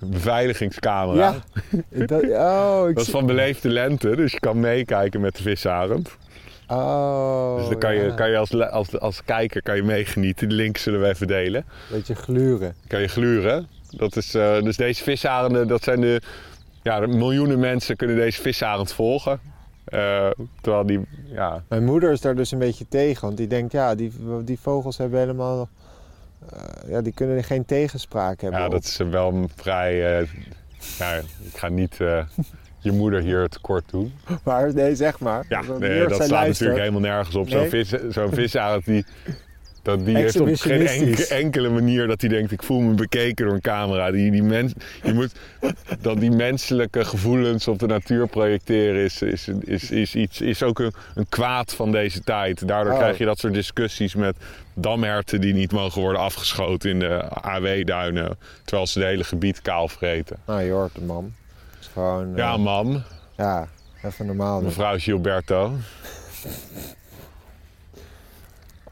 Een 0.00 0.10
beveiligingscamera. 0.10 1.34
ja. 1.70 1.82
dat, 2.06 2.22
oh, 2.22 2.88
ik 2.88 2.94
Dat 2.94 3.04
is 3.06 3.10
van 3.10 3.26
beleefde 3.26 3.68
lente, 3.68 4.16
dus 4.16 4.32
je 4.32 4.40
kan 4.40 4.60
meekijken 4.60 5.20
met 5.20 5.36
de 5.36 5.42
visarend. 5.42 6.16
Oh, 6.68 7.56
Dus 7.58 7.68
dan 7.68 7.78
kan 7.78 7.94
je, 7.94 8.02
ja. 8.04 8.14
kan 8.14 8.30
je 8.30 8.36
als, 8.36 8.54
als, 8.60 8.98
als 8.98 9.24
kijker 9.24 9.62
kan 9.62 9.76
je 9.76 9.82
meegenieten. 9.82 10.48
De 10.48 10.54
link 10.54 10.76
zullen 10.76 11.00
we 11.00 11.08
even 11.08 11.26
delen. 11.26 11.64
Beetje 11.90 12.14
gluren. 12.14 12.74
Kan 12.86 13.00
je 13.00 13.08
gluren. 13.08 13.68
Dat 13.90 14.16
is, 14.16 14.34
eh, 14.34 14.62
dus 14.62 14.76
deze 14.76 15.02
visarenden, 15.02 15.68
dat 15.68 15.82
zijn 15.82 16.00
de... 16.00 16.20
Ja, 16.82 16.98
miljoenen 17.06 17.58
mensen 17.58 17.96
kunnen 17.96 18.16
deze 18.16 18.40
visarend 18.42 18.92
volgen. 18.92 19.40
Eh, 19.84 20.30
terwijl 20.60 20.86
die, 20.86 21.00
ja, 21.24 21.62
Mijn 21.68 21.84
moeder 21.84 22.12
is 22.12 22.20
daar 22.20 22.34
dus 22.36 22.50
een 22.50 22.58
beetje 22.58 22.88
tegen, 22.88 23.20
want 23.22 23.36
die 23.36 23.46
denkt, 23.46 23.72
ja, 23.72 23.94
die, 23.94 24.12
die 24.44 24.58
vogels 24.60 24.96
hebben 24.98 25.18
helemaal, 25.18 25.68
eh, 26.52 26.90
ja, 26.90 27.00
die 27.02 27.12
kunnen 27.12 27.44
geen 27.44 27.64
tegenspraak 27.64 28.40
hebben. 28.40 28.60
ja, 28.60 28.66
op- 28.66 28.72
dat 28.72 28.84
is 28.84 28.96
wel 28.96 29.32
een 29.32 29.50
vrij... 29.56 29.94
ja, 30.98 31.14
ik 31.52 31.54
ga 31.56 31.68
niet 31.68 31.98
je 32.80 32.92
moeder 32.92 33.20
hier 33.20 33.48
tekort 33.48 33.84
doen. 33.90 34.12
Maar 34.44 34.74
nee, 34.74 34.94
zeg 34.94 35.18
maar. 35.18 35.44
Ja, 35.48 35.62
nee, 35.78 35.98
dat 35.98 36.14
slaat 36.14 36.18
luistert. 36.18 36.30
natuurlijk 36.30 36.78
helemaal 36.78 37.00
nergens 37.00 37.34
op. 37.36 37.48
Zo'n 37.48 37.68
vis, 37.68 37.88
zo'n 38.10 38.32
visarend 38.32 38.84
die... 38.84 39.04
Dat 39.82 40.04
die 40.04 40.16
heeft 40.16 40.40
op 40.40 40.46
geen 40.46 40.52
Exhibitionistisch. 40.54 41.28
enke- 41.28 41.42
enkele 41.44 41.68
manier 41.68 42.06
dat 42.06 42.20
hij 42.20 42.30
denkt, 42.30 42.52
ik 42.52 42.62
voel 42.62 42.80
me 42.80 42.94
bekeken 42.94 43.44
door 43.46 43.54
een 43.54 43.60
camera. 43.60 44.10
Die, 44.10 44.30
die 44.30 44.42
mens, 44.42 44.72
je 45.02 45.12
moet, 45.12 45.32
dat 46.00 46.20
die 46.20 46.30
menselijke 46.30 47.04
gevoelens 47.04 47.68
op 47.68 47.78
de 47.78 47.86
natuur 47.86 48.26
projecteren 48.28 49.02
is, 49.04 49.22
is, 49.22 49.48
is, 49.60 49.90
is, 49.90 50.14
iets, 50.14 50.40
is 50.40 50.62
ook 50.62 50.78
een, 50.78 50.92
een 51.14 51.26
kwaad 51.28 51.74
van 51.74 51.92
deze 51.92 52.20
tijd. 52.20 52.68
Daardoor 52.68 52.92
Oh. 52.92 52.98
krijg 52.98 53.18
je 53.18 53.24
dat 53.24 53.38
soort 53.38 53.54
discussies 53.54 54.14
met 54.14 54.36
damherten 54.74 55.40
die 55.40 55.54
niet 55.54 55.72
mogen 55.72 56.02
worden 56.02 56.20
afgeschoten 56.20 56.90
in 56.90 56.98
de 56.98 57.22
AW-duinen. 57.30 58.38
Terwijl 58.64 58.86
ze 58.86 58.98
het 58.98 59.08
hele 59.08 59.24
gebied 59.24 59.62
kaal 59.62 59.88
vreten. 59.88 60.36
Nou, 60.46 60.62
je 60.62 60.70
hoort 60.72 60.94
het, 60.94 61.06
man. 61.06 61.32
Gewoon, 61.98 62.36
Ja, 62.36 62.52
eh, 62.52 62.58
mam, 62.58 63.02
ja, 63.36 63.68
even 64.04 64.26
normaal 64.26 64.56
doen. 64.58 64.64
mevrouw 64.68 64.98
Gilberto. 64.98 65.72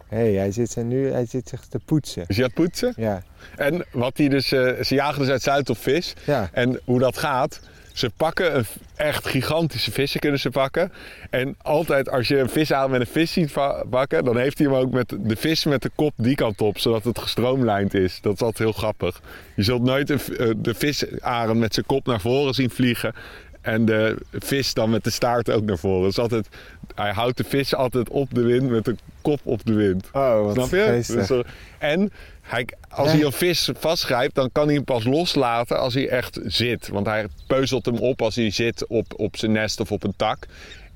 Hé, 0.08 0.16
hey, 0.16 0.32
hij, 0.32 0.50
zit 0.52 0.76
nu, 0.76 1.10
hij 1.12 1.26
zit 1.26 1.48
zich 1.48 1.60
te 1.66 1.78
poetsen. 1.84 2.24
Is 2.26 2.36
je 2.36 2.42
aan 2.42 2.48
het 2.48 2.56
poetsen? 2.56 2.92
Ja, 2.96 3.22
En 3.56 3.84
wat 3.92 4.16
die 4.16 4.28
dus, 4.28 4.52
eh, 4.52 4.82
ze 4.82 4.94
jagen 4.94 5.18
dus 5.20 5.28
uit 5.30 5.42
Zuid 5.42 5.70
op 5.70 5.78
vis. 5.78 6.14
ja. 6.24 6.48
En 6.52 6.80
hoe 6.84 6.98
dat 6.98 7.18
gaat, 7.18 7.60
Ze 7.96 8.10
pakken 8.16 8.66
echt 8.96 9.28
gigantische 9.28 9.90
vissen 9.90 10.20
kunnen 10.20 10.40
ze 10.40 10.50
pakken. 10.50 10.92
En 11.30 11.56
altijd 11.62 12.10
als 12.10 12.28
je 12.28 12.38
een 12.38 12.48
vis 12.48 12.72
aan 12.72 12.90
met 12.90 13.00
een 13.00 13.06
vis 13.06 13.32
ziet 13.32 13.52
pakken, 13.90 14.24
dan 14.24 14.36
heeft 14.36 14.58
hij 14.58 14.66
hem 14.66 14.76
ook 14.76 14.92
met 14.92 15.16
de 15.18 15.36
vis 15.36 15.64
met 15.64 15.82
de 15.82 15.90
kop 15.94 16.12
die 16.16 16.34
kant 16.34 16.60
op, 16.60 16.78
zodat 16.78 17.04
het 17.04 17.18
gestroomlijnd 17.18 17.94
is. 17.94 18.20
Dat 18.20 18.32
is 18.32 18.40
altijd 18.40 18.58
heel 18.58 18.78
grappig. 18.78 19.20
Je 19.54 19.62
zult 19.62 19.82
nooit 19.82 20.10
eh, 20.10 20.50
de 20.56 20.74
visarend 20.74 21.58
met 21.58 21.74
zijn 21.74 21.86
kop 21.86 22.06
naar 22.06 22.20
voren 22.20 22.54
zien 22.54 22.70
vliegen. 22.70 23.14
En 23.60 23.84
de 23.84 24.16
vis 24.32 24.74
dan 24.74 24.90
met 24.90 25.04
de 25.04 25.10
staart 25.10 25.50
ook 25.50 25.64
naar 25.64 25.78
voren. 25.78 26.06
Dus 26.08 26.18
altijd, 26.18 26.48
hij 26.94 27.12
houdt 27.12 27.36
de 27.36 27.44
vis 27.44 27.74
altijd 27.74 28.08
op 28.08 28.34
de 28.34 28.42
wind 28.42 28.68
met 28.68 28.84
de 28.84 28.96
kop 29.26 29.40
op 29.44 29.64
de 29.64 29.72
wind. 29.72 30.08
Oh, 30.12 30.42
wat 30.44 30.54
Snap 30.54 30.70
je? 30.70 31.02
Dus, 31.06 31.30
eh, 31.30 31.38
en 31.78 32.12
hij, 32.42 32.66
als 32.88 33.10
Ja. 33.10 33.16
hij 33.16 33.24
een 33.26 33.32
vis 33.32 33.70
vastgrijpt, 33.78 34.34
dan 34.34 34.52
kan 34.52 34.64
hij 34.66 34.74
hem 34.74 34.84
pas 34.84 35.04
loslaten 35.04 35.78
als 35.78 35.94
hij 35.94 36.08
echt 36.08 36.38
zit. 36.44 36.88
Want 36.88 37.06
hij 37.06 37.26
peuzelt 37.46 37.86
hem 37.86 37.96
op 37.98 38.22
als 38.22 38.34
hij 38.34 38.50
zit 38.50 38.86
op, 38.86 39.12
op 39.16 39.36
zijn 39.36 39.52
nest 39.52 39.80
of 39.80 39.92
op 39.92 40.04
een 40.04 40.14
tak. 40.16 40.46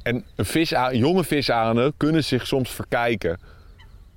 En 0.02 0.24
een 0.36 0.44
vis, 0.44 0.72
jonge 0.92 1.24
visarenden 1.24 1.92
kunnen 1.96 2.24
zich 2.24 2.46
soms 2.46 2.70
verkijken. 2.70 3.38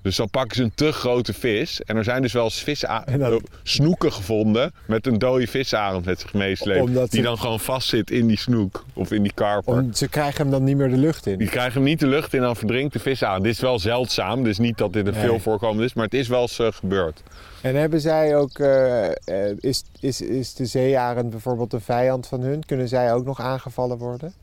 Dus 0.04 0.16
dan 0.16 0.30
pakken 0.30 0.56
ze 0.56 0.64
een 0.64 0.72
te 0.76 0.92
grote 0.92 1.34
vis. 1.34 1.82
En 1.82 1.98
er 1.98 2.04
zijn 2.04 2.22
dus 2.22 2.34
wel 2.34 2.44
eens 2.44 2.86
dan- 3.20 3.42
snoeken 3.64 4.14
gevonden 4.14 4.72
met 4.88 5.08
een 5.08 5.18
dode 5.18 5.48
visarend 5.48 6.06
met 6.06 6.20
zich 6.20 6.34
meesleept. 6.34 6.82
Omdat 6.82 7.12
Die 7.12 7.20
ze- 7.22 7.26
dan 7.28 7.38
gewoon 7.38 7.60
vastzit 7.60 8.12
in 8.12 8.28
die 8.28 8.38
snoek 8.38 8.86
of 8.94 9.12
in 9.12 9.24
die 9.24 9.34
karper. 9.34 9.74
Om, 9.74 9.94
ze 9.94 10.08
krijgen 10.08 10.42
hem 10.42 10.52
dan 10.52 10.64
niet 10.64 10.78
meer 10.78 10.90
de 10.90 10.98
lucht 10.98 11.26
in. 11.26 11.38
Die 11.38 11.48
krijgen 11.50 11.74
hem 11.74 11.84
niet 11.84 12.00
de 12.00 12.08
lucht 12.08 12.34
in 12.34 12.40
en 12.40 12.46
dan 12.46 12.56
verdrinkt 12.56 12.94
de 12.94 13.00
vis 13.00 13.24
aan. 13.24 13.42
Dit 13.42 13.52
is 13.52 13.60
wel 13.60 13.80
zeldzaam, 13.80 14.44
dus 14.44 14.58
niet 14.58 14.78
dat 14.78 14.94
dit 14.94 15.08
een 15.08 15.14
Nee. 15.14 15.22
veel 15.24 15.40
voorkomend 15.40 15.82
is, 15.86 15.94
maar 15.94 16.06
het 16.06 16.14
is 16.14 16.28
wel 16.28 16.42
eens 16.42 16.60
eh, 16.60 16.68
gebeurd. 16.72 17.24
En 17.62 17.76
hebben 17.76 18.02
zij 18.02 18.36
ook, 18.38 18.60
eh, 18.60 19.06
eh, 19.10 19.58
is, 19.60 19.84
is, 20.00 20.22
is 20.22 20.54
de 20.54 20.66
zeearend 20.66 21.30
bijvoorbeeld 21.30 21.74
een 21.74 21.82
vijand 21.82 22.28
van 22.28 22.42
hun? 22.42 22.66
Kunnen 22.66 22.88
zij 22.88 23.14
ook 23.14 23.26
nog 23.26 23.40
aangevallen 23.42 23.98
worden? 23.98 24.34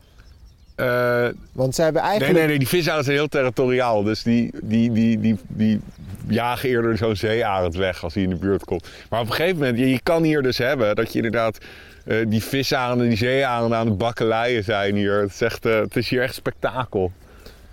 Eh, 0.81 1.27
Want 1.51 1.75
zij 1.75 1.83
hebben 1.83 2.01
nee, 2.01 2.11
eigenlijk... 2.11 2.39
nee, 2.39 2.47
nee, 2.47 2.59
die 2.59 2.67
visarenden 2.67 3.05
zijn 3.05 3.17
heel 3.17 3.27
territoriaal. 3.27 4.03
Dus 4.03 4.23
die, 4.23 4.51
die, 4.61 4.91
die, 4.91 5.19
die, 5.19 5.39
die 5.47 5.81
jagen 6.27 6.69
eerder 6.69 6.97
zo'n 6.97 7.15
zeearend 7.15 7.75
weg 7.75 8.03
als 8.03 8.13
hij 8.13 8.23
in 8.23 8.29
de 8.29 8.35
buurt 8.35 8.63
komt. 8.63 8.87
Maar 9.09 9.19
op 9.19 9.27
een 9.27 9.33
gegeven 9.33 9.57
moment, 9.57 9.77
je, 9.77 9.89
je 9.89 9.99
kan 10.03 10.23
hier 10.23 10.41
dus 10.41 10.57
hebben 10.57 10.95
dat 10.95 11.11
je 11.11 11.15
inderdaad... 11.15 11.57
eh, 12.05 12.25
die 12.27 12.43
visarenden, 12.43 13.07
die 13.07 13.17
zeearenden 13.17 13.77
aan 13.77 13.87
het 13.87 13.97
bakkeleien 13.97 14.63
zijn 14.63 14.95
hier. 14.95 15.21
Het 15.21 15.31
is, 15.31 15.41
echt, 15.41 15.65
eh, 15.65 15.79
het 15.79 15.95
is 15.95 16.09
hier 16.09 16.21
echt 16.21 16.33
spektakel. 16.33 17.11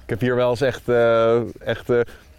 Ik 0.02 0.08
heb 0.14 0.20
hier 0.20 0.36
wel 0.36 0.50
eens 0.50 0.60
echt, 0.60 0.88
echt 1.58 1.90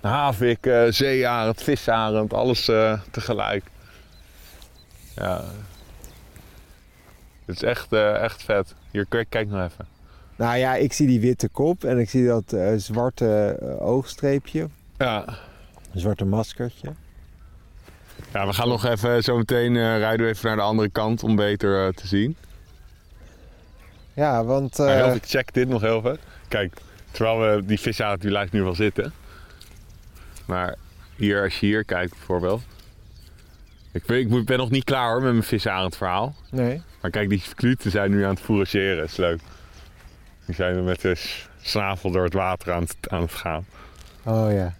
havik, 0.01 0.71
zeearend, 0.89 1.63
visarend, 1.63 2.33
alles 2.33 2.71
tegelijk. 3.11 3.63
Ja. 5.15 5.43
Het 7.45 7.55
is 7.55 7.63
echt, 7.63 7.93
echt 7.93 8.43
vet. 8.43 8.75
Hier, 8.91 9.05
kijk, 9.09 9.25
kijk 9.29 9.47
nog 9.47 9.63
even. 9.71 9.98
Nou 10.39 10.57
ja, 10.57 10.75
ik 10.75 10.93
zie 10.93 11.07
die 11.07 11.19
witte 11.19 11.49
kop 11.49 11.83
en 11.83 11.99
ik 11.99 12.09
zie 12.09 12.25
dat 12.25 12.53
eh, 12.53 12.73
zwarte 12.75 13.57
eh, 13.61 13.87
oogstreepje. 13.87 14.67
Ja. 14.97 15.25
Een 15.93 15.99
zwarte 15.99 16.25
maskertje. 16.25 16.93
Ja, 18.33 18.47
we 18.47 18.53
gaan 18.53 18.67
nog 18.67 18.85
even, 18.85 19.23
zo 19.23 19.37
meteen 19.37 19.75
eh, 19.75 19.97
rijden 19.97 20.25
we 20.25 20.31
even 20.31 20.47
naar 20.47 20.55
de 20.55 20.61
andere 20.61 20.89
kant 20.89 21.23
om 21.23 21.35
beter 21.35 21.93
te 21.93 22.07
zien. 22.07 22.35
Ja, 24.13 24.43
want... 24.43 24.77
Heel, 24.77 25.13
ik 25.13 25.25
check 25.25 25.53
dit 25.53 25.67
nog 25.67 25.81
heel 25.81 25.97
even. 25.97 26.17
Kijk, 26.47 26.77
terwijl 27.11 27.39
we 27.39 27.65
die 27.65 27.79
visarend, 27.79 28.21
die 28.21 28.31
lijkt 28.31 28.51
nu 28.51 28.63
wel 28.63 28.75
zitten. 28.75 29.13
Maar 30.45 30.75
hier, 31.15 31.43
als 31.43 31.59
je 31.59 31.65
hier 31.65 31.85
kijkt 31.85 32.11
bijvoorbeeld. 32.11 32.61
Ik 33.91 34.05
ben, 34.05 34.17
ik 34.17 34.45
ben 34.45 34.57
nog 34.57 34.69
niet 34.69 34.83
klaar 34.83 35.11
hoor 35.11 35.21
met 35.21 35.31
mijn 35.31 35.43
visarend 35.43 35.97
verhaal. 35.97 36.35
nee. 36.51 36.81
Maar 37.01 37.11
kijk, 37.11 37.29
die 37.29 37.43
kluten 37.55 37.91
zijn 37.91 38.11
nu 38.11 38.23
aan 38.23 38.33
het 38.33 38.39
fourageren. 38.39 39.03
is 39.03 39.17
leuk. 39.17 39.39
Die 40.49 40.57
zijn 40.57 40.75
er 40.75 40.83
met 40.83 41.01
de 41.01 41.15
snavel 41.61 42.11
door 42.11 42.23
het 42.23 42.33
water 42.33 42.73
aan 42.73 42.81
het, 42.81 42.95
aan 43.07 43.21
het 43.21 43.31
gaan. 43.31 43.65
Oh 44.23 44.51
ja. 44.51 44.73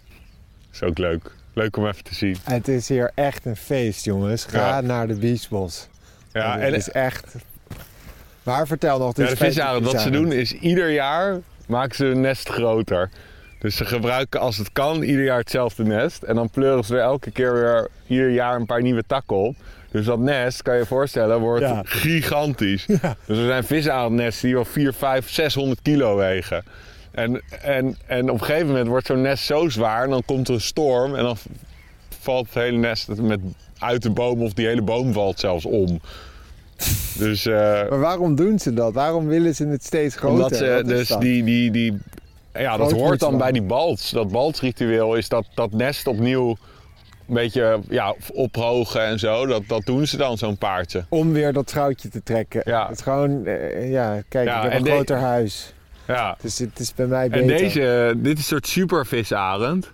is 0.72 0.82
ook 0.82 0.98
leuk. 0.98 1.30
Leuk 1.52 1.76
om 1.76 1.86
even 1.86 2.04
te 2.04 2.14
zien. 2.14 2.36
Het 2.42 2.68
is 2.68 2.88
hier 2.88 3.10
echt 3.14 3.44
een 3.44 3.56
feest, 3.56 4.04
jongens. 4.04 4.44
Ga 4.44 4.58
Ja. 4.58 4.80
naar 4.80 5.06
de 5.06 5.14
beachbos. 5.14 5.88
Ja, 6.32 6.52
het 6.52 6.62
en 6.62 6.74
is 6.74 6.90
echt... 6.90 7.34
Maar 8.42 8.66
vertel 8.66 8.98
nog. 8.98 9.12
dit 9.12 9.38
Ja, 9.54 9.74
de 9.74 9.84
wat 9.84 10.00
ze 10.00 10.10
doen 10.10 10.32
is 10.32 10.52
ieder 10.52 10.90
jaar 10.90 11.38
maken 11.66 11.96
ze 11.96 12.04
hun 12.04 12.20
nest 12.20 12.48
groter. 12.48 13.10
Dus 13.58 13.76
ze 13.76 13.84
gebruiken 13.84 14.40
als 14.40 14.56
het 14.56 14.72
kan 14.72 15.02
ieder 15.02 15.24
jaar 15.24 15.38
hetzelfde 15.38 15.84
nest. 15.84 16.22
En 16.22 16.34
dan 16.34 16.50
pleuren 16.50 16.84
ze 16.84 16.94
er 16.96 17.02
elke 17.02 17.30
keer 17.30 17.52
weer 17.52 17.88
ieder 18.06 18.30
jaar 18.30 18.56
een 18.56 18.66
paar 18.66 18.82
nieuwe 18.82 19.04
takken 19.06 19.36
op. 19.36 19.56
Dus 19.90 20.04
dat 20.04 20.18
nest, 20.18 20.62
kan 20.62 20.74
je 20.74 20.80
je 20.80 20.86
voorstellen, 20.86 21.40
wordt 21.40 21.62
Ja. 21.64 21.82
gigantisch. 21.84 22.86
Dus 23.26 23.38
er 23.38 23.46
zijn 23.46 23.64
visarendnesten 23.64 24.46
die 24.46 24.54
wel 24.54 24.64
4, 24.64 24.92
5, 24.92 25.30
600 25.30 25.82
kilo 25.82 26.16
wegen. 26.16 26.62
En, 27.10 27.42
en, 27.62 27.96
en 28.06 28.30
op 28.30 28.40
een 28.40 28.44
gegeven 28.44 28.66
moment 28.66 28.86
wordt 28.88 29.06
zo'n 29.06 29.20
nest 29.20 29.44
zo 29.44 29.68
zwaar 29.68 30.04
en 30.04 30.10
dan 30.10 30.22
komt 30.24 30.48
er 30.48 30.54
een 30.54 30.60
storm 30.60 31.14
en 31.14 31.22
dan 31.22 31.36
valt 32.20 32.46
het 32.46 32.54
hele 32.54 32.78
nest 32.78 33.08
met 33.16 33.40
uit 33.78 34.02
de 34.02 34.10
boom 34.10 34.42
of 34.42 34.52
die 34.52 34.66
hele 34.66 34.82
boom 34.82 35.12
valt 35.12 35.40
zelfs 35.40 35.64
om. 35.64 36.00
Dus 37.18 37.46
eh, 37.46 37.54
Maar 37.88 38.00
waarom 38.00 38.34
doen 38.34 38.58
ze 38.58 38.74
dat? 38.74 38.92
Waarom 38.94 39.26
willen 39.26 39.54
ze 39.54 39.66
het 39.66 39.84
steeds 39.84 40.16
groter? 40.16 40.36
omdat 40.36 40.56
ze 40.56 40.82
dus 40.86 41.08
dat? 41.08 41.20
die, 41.20 41.44
die, 41.44 41.70
die, 41.70 41.98
ja, 42.54 42.76
dat 42.76 42.92
hoort 42.92 43.20
dan 43.20 43.38
bij 43.38 43.52
die 43.52 43.62
balts. 43.62 44.10
Dat 44.10 44.30
baltsritueel 44.30 45.14
is 45.14 45.28
dat, 45.28 45.46
dat 45.54 45.72
nest 45.72 46.06
opnieuw 46.06 46.56
een 47.30 47.36
beetje 47.36 47.80
ja, 47.88 48.14
ophogen 48.32 49.04
en 49.04 49.18
zo. 49.18 49.46
Dat, 49.46 49.62
dat 49.66 49.84
doen 49.84 50.06
ze 50.06 50.16
dan, 50.16 50.38
zo'n 50.38 50.58
paardje. 50.58 51.04
Om 51.08 51.32
weer 51.32 51.52
dat 51.52 51.66
trouwtje 51.66 52.08
te 52.08 52.22
trekken. 52.22 52.62
Ja. 52.64 52.86
Het 52.88 52.96
is 52.96 53.02
gewoon, 53.02 53.46
eh, 53.46 53.90
ja, 53.90 54.22
kijk, 54.28 54.48
Ja, 54.48 54.56
ik 54.56 54.62
heb 54.62 54.70
en 54.72 54.78
een 54.78 54.84
de- 54.84 54.90
groter 54.90 55.16
huis. 55.16 55.74
Ja. 56.06 56.36
Dus 56.40 56.58
het 56.58 56.78
is 56.78 56.94
bij 56.94 57.06
mij 57.06 57.24
En 57.24 57.30
beter. 57.30 57.46
deze, 57.58 58.14
dit 58.16 58.32
is 58.32 58.38
een 58.38 58.44
soort 58.48 58.66
supervisarend. 58.66 59.90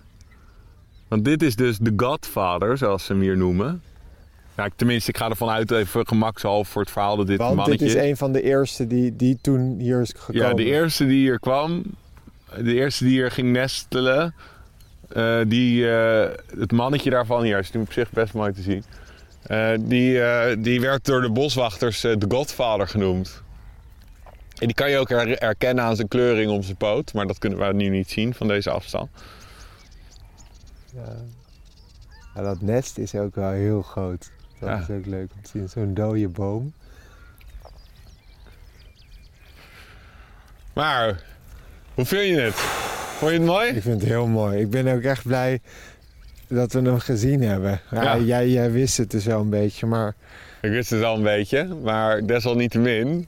Want 1.07 1.25
dit 1.25 1.43
is 1.43 1.55
dus 1.55 1.77
de 1.77 1.93
Godfather, 1.97 2.77
zoals 2.77 3.05
ze 3.05 3.11
hem 3.11 3.21
hier 3.21 3.37
noemen. 3.37 3.81
Ja, 4.57 4.65
ik- 4.65 4.73
tenminste, 4.75 5.09
ik 5.09 5.17
ga 5.17 5.29
ervan 5.29 5.49
uit, 5.49 5.71
even 5.71 6.07
gemakshalve 6.07 6.71
voor 6.71 6.81
het 6.81 6.91
verhaal, 6.91 7.15
dat 7.17 7.27
dit 7.27 7.37
Want 7.37 7.55
mannetje 7.55 7.85
dit 7.85 7.95
is 7.95 8.01
een 8.09 8.17
van 8.17 8.31
de 8.31 8.41
eerste 8.41 8.87
die, 8.87 9.15
die 9.15 9.37
toen 9.41 9.77
hier 9.79 10.01
is 10.01 10.13
gekomen. 10.17 10.47
Ja, 10.49 10.53
de 10.53 10.63
eerste 10.65 11.05
die 11.05 11.17
hier 11.19 11.39
kwam, 11.39 11.83
de 12.61 12.73
eerste 12.73 13.03
die 13.03 13.13
hier 13.13 13.31
ging 13.31 13.51
nestelen, 13.51 14.33
eh, 15.07 15.39
die, 15.47 15.91
eh, 15.91 16.35
het 16.59 16.71
mannetje 16.71 17.09
daarvan, 17.09 17.43
hier 17.43 17.59
is 17.59 17.71
nu 17.71 17.81
op 17.81 17.91
zich 17.91 18.11
best 18.11 18.33
mooi 18.33 18.53
te 18.53 18.61
zien, 18.61 18.83
eh, 19.43 19.69
die, 19.79 20.21
die 20.59 20.81
werd 20.81 21.05
door 21.05 21.21
de 21.21 21.29
boswachters 21.31 22.01
de 22.01 22.25
Godfather 22.29 22.87
genoemd. 22.87 23.41
En 24.59 24.65
die 24.65 24.73
kan 24.75 24.89
je 24.89 24.97
ook 24.97 25.09
her- 25.09 25.37
herkennen 25.39 25.83
aan 25.83 25.95
zijn 25.95 26.07
kleuring 26.07 26.51
op 26.51 26.63
zijn 26.63 26.77
poot, 26.77 27.13
maar 27.13 27.27
dat 27.27 27.37
kunnen 27.37 27.59
we 27.67 27.73
nu 27.73 27.89
niet 27.89 28.09
zien 28.11 28.33
van 28.33 28.47
deze 28.47 28.69
afstand. 28.69 29.09
Ja. 30.93 31.15
Ja, 32.35 32.41
dat 32.41 32.61
nest 32.61 32.97
is 32.97 33.15
ook 33.15 33.35
wel 33.35 33.51
heel 33.51 33.81
groot. 33.81 34.31
Dat 34.59 34.69
Ja. 34.69 34.79
is 34.79 34.89
ook 34.89 35.05
leuk 35.05 35.29
om 35.35 35.41
te 35.41 35.49
zien. 35.49 35.69
Zo'n 35.69 35.93
dode 35.93 36.27
boom. 36.27 36.73
Maar, 40.73 41.23
hoe 41.93 42.05
vind 42.05 42.35
je 42.35 42.41
het? 42.41 42.66
Vond 43.17 43.31
je 43.31 43.37
het 43.37 43.47
mooi? 43.47 43.67
Ik 43.69 43.81
vind 43.81 44.01
het 44.01 44.09
heel 44.09 44.27
mooi. 44.27 44.59
Ik 44.59 44.69
ben 44.69 44.87
ook 44.95 45.01
echt 45.01 45.23
blij 45.23 45.59
dat 46.47 46.71
we 46.73 46.81
hem 46.81 46.99
gezien 46.99 47.41
hebben. 47.41 47.79
Ja, 47.91 48.01
Ja. 48.03 48.17
Jij, 48.17 48.47
jij 48.47 48.71
wist 48.71 48.97
het 48.97 49.11
dus 49.11 49.25
wel 49.25 49.39
een 49.39 49.49
beetje, 49.49 49.85
maar... 49.85 50.13
Ik 50.61 50.69
wist 50.71 50.89
het 50.89 51.03
al 51.03 51.15
een 51.15 51.23
beetje, 51.23 51.67
maar 51.83 52.25
desalniettemin. 52.25 53.27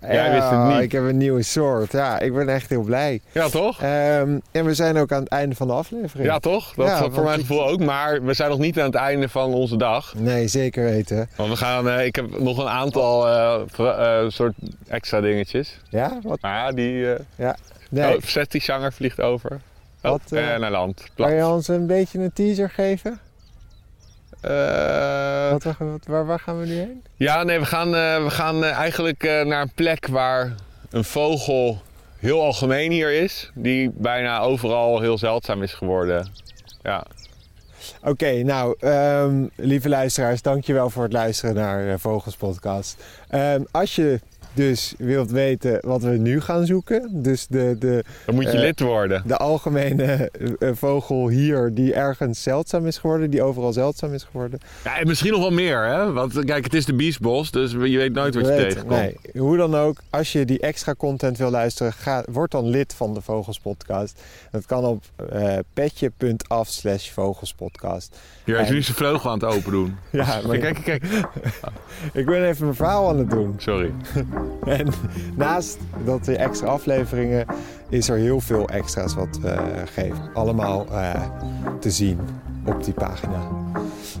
Jij 0.00 0.30
wist 0.30 0.42
het 0.42 0.52
Ja, 0.52 0.68
niet. 0.74 0.82
Ik 0.82 0.92
heb 0.92 1.02
een 1.02 1.16
nieuwe 1.16 1.42
soort. 1.42 1.92
Ja, 1.92 2.18
ik 2.18 2.34
ben 2.34 2.48
echt 2.48 2.68
heel 2.70 2.82
blij. 2.82 3.20
Ja, 3.32 3.48
toch? 3.48 3.82
Ehm, 3.82 4.38
en 4.52 4.64
we 4.64 4.74
zijn 4.74 4.96
ook 4.96 5.12
aan 5.12 5.20
het 5.22 5.28
einde 5.28 5.54
van 5.54 5.66
de 5.66 5.72
aflevering. 5.72 6.28
Ja, 6.28 6.38
toch? 6.38 6.74
Dat 6.74 6.86
Ja, 6.86 7.10
voor 7.10 7.24
mijn 7.24 7.38
ik- 7.40 7.46
gevoel 7.46 7.68
ook. 7.68 7.80
Maar 7.80 8.22
we 8.24 8.34
zijn 8.34 8.50
nog 8.50 8.58
niet 8.58 8.78
aan 8.78 8.86
het 8.86 8.94
einde 8.94 9.28
van 9.28 9.54
onze 9.54 9.76
dag. 9.76 10.14
Nee, 10.16 10.48
zeker 10.48 10.84
weten. 10.84 11.28
Want 11.36 11.50
we 11.50 11.56
gaan, 11.56 11.88
eh, 11.88 12.04
ik 12.06 12.16
heb 12.16 12.38
nog 12.38 12.58
een 12.58 12.68
aantal 12.68 13.28
eh, 13.28 13.60
eh, 13.78 14.30
soort 14.30 14.54
extra 14.88 15.20
dingetjes. 15.20 15.80
Ja? 15.88 16.18
Wat? 16.22 16.40
Maar 16.40 16.54
ja, 16.56 16.72
die... 16.72 17.12
eh 17.12 17.48
Nee. 17.90 18.16
oh, 18.16 18.22
Seti 18.22 18.60
zanger 18.60 18.92
vliegt 18.92 19.20
over. 19.20 19.50
Oh, 19.52 20.10
Wat, 20.10 20.20
eh, 20.30 20.54
eh, 20.54 20.60
naar 20.60 20.70
land. 20.70 21.04
Plat. 21.14 21.28
Kan 21.28 21.36
je 21.36 21.46
ons 21.46 21.68
een 21.68 21.86
beetje 21.86 22.18
een 22.18 22.32
teaser 22.32 22.70
geven? 22.70 23.20
Eh, 24.40 25.50
Wat, 25.50 25.62
wat, 25.62 26.06
waar, 26.06 26.26
waar 26.26 26.40
gaan 26.40 26.60
we 26.60 26.66
nu 26.66 26.74
heen? 26.74 27.02
ja, 27.16 27.42
nee, 27.42 27.58
we 27.58 27.66
gaan, 27.66 27.90
we 28.24 28.30
gaan 28.30 28.64
eigenlijk 28.64 29.22
naar 29.22 29.60
een 29.62 29.72
plek 29.74 30.06
waar 30.06 30.54
een 30.90 31.04
vogel 31.04 31.82
heel 32.18 32.42
algemeen 32.42 32.90
hier 32.90 33.12
is. 33.12 33.50
Die 33.54 33.90
bijna 33.94 34.40
overal 34.40 35.00
heel 35.00 35.18
zeldzaam 35.18 35.62
is 35.62 35.72
geworden. 35.72 36.32
Ja, 36.82 37.04
Oké, 38.02 38.42
nou, 38.42 38.74
ehm, 38.78 39.46
lieve 39.56 39.88
luisteraars, 39.88 40.42
dankjewel 40.42 40.90
voor 40.90 41.02
het 41.02 41.12
luisteren 41.12 41.54
naar 41.54 41.88
eh, 41.88 41.94
Vogels 41.98 42.36
Podcast. 42.36 43.02
Ehm, 43.28 43.62
als 43.70 43.94
je 43.94 44.20
dus 44.54 44.94
wilt 44.98 45.30
weten 45.30 45.78
wat 45.86 46.02
we 46.02 46.10
nu 46.10 46.40
gaan 46.40 46.66
zoeken, 46.66 47.22
dus 47.22 47.46
de, 47.46 47.76
de, 47.78 48.04
Dan 48.26 48.34
moet 48.34 48.44
je 48.44 48.50
Eh, 48.50 48.58
lid 48.60 48.80
worden. 48.80 49.22
de 49.26 49.36
algemene 49.36 50.02
eh, 50.02 50.68
eh, 50.68 50.76
vogel 50.76 51.28
hier 51.28 51.74
die 51.74 51.94
ergens 51.94 52.42
zeldzaam 52.42 52.86
is 52.86 52.98
geworden, 52.98 53.30
die 53.30 53.42
overal 53.42 53.72
zeldzaam 53.72 54.14
is 54.14 54.22
geworden. 54.24 54.60
Ja, 54.84 54.98
en 54.98 55.06
misschien 55.06 55.30
nog 55.30 55.40
wel 55.40 55.50
meer, 55.50 55.84
hè? 55.84 56.12
Want 56.12 56.44
kijk, 56.44 56.64
het 56.64 56.74
is 56.74 56.84
de 56.84 56.94
Biesbos, 56.94 57.50
dus 57.50 57.70
je 57.72 57.78
weet 57.78 58.12
nooit 58.12 58.34
wat 58.34 58.44
je 58.46 58.50
Weet- 58.50 58.68
tegenkomt. 58.68 59.00
Nee, 59.00 59.16
hoe 59.38 59.56
dan 59.56 59.74
ook, 59.76 59.96
als 60.10 60.32
je 60.32 60.44
die 60.44 60.60
extra 60.60 60.94
content 60.94 61.38
wil 61.38 61.50
luisteren, 61.50 61.92
ga, 61.92 62.24
word 62.30 62.50
dan 62.50 62.68
lid 62.68 62.94
van 62.94 63.14
de 63.14 63.20
Vogelspodcast. 63.20 64.22
Dat 64.50 64.66
kan 64.66 64.84
op 64.84 65.04
eh, 65.30 65.58
petje.af 65.72 66.68
slash 66.68 67.10
vogelspodcast. 67.10 68.18
Hier 68.44 68.60
is 68.60 68.68
En- 68.68 68.74
nu 68.74 68.82
zijn 68.82 68.96
vleugel 68.96 69.30
aan 69.30 69.38
het 69.38 69.48
open 69.54 69.70
doen. 69.72 69.96
Ja, 70.10 70.40
maar 70.46 70.58
Kijk, 70.58 70.74
kijk, 70.84 71.00
kijk. 71.00 71.04
ik 72.20 72.26
ben 72.26 72.44
even 72.48 72.64
mijn 72.64 72.76
verhaal 72.76 73.08
aan 73.08 73.18
het 73.18 73.30
doen. 73.30 73.54
Sorry. 73.58 73.90
En 74.64 74.86
naast 75.36 75.78
dat 76.04 76.24
die 76.24 76.36
extra 76.36 76.66
afleveringen 76.66 77.46
is 77.88 78.08
er 78.08 78.16
heel 78.16 78.40
veel 78.40 78.68
extra's 78.68 79.14
wat 79.14 79.38
we 79.42 79.56
geven. 79.84 80.30
Allemaal 80.34 80.86
eh, 80.92 81.22
te 81.80 81.90
zien 81.90 82.18
op 82.64 82.84
die 82.84 82.94
pagina. 82.94 83.40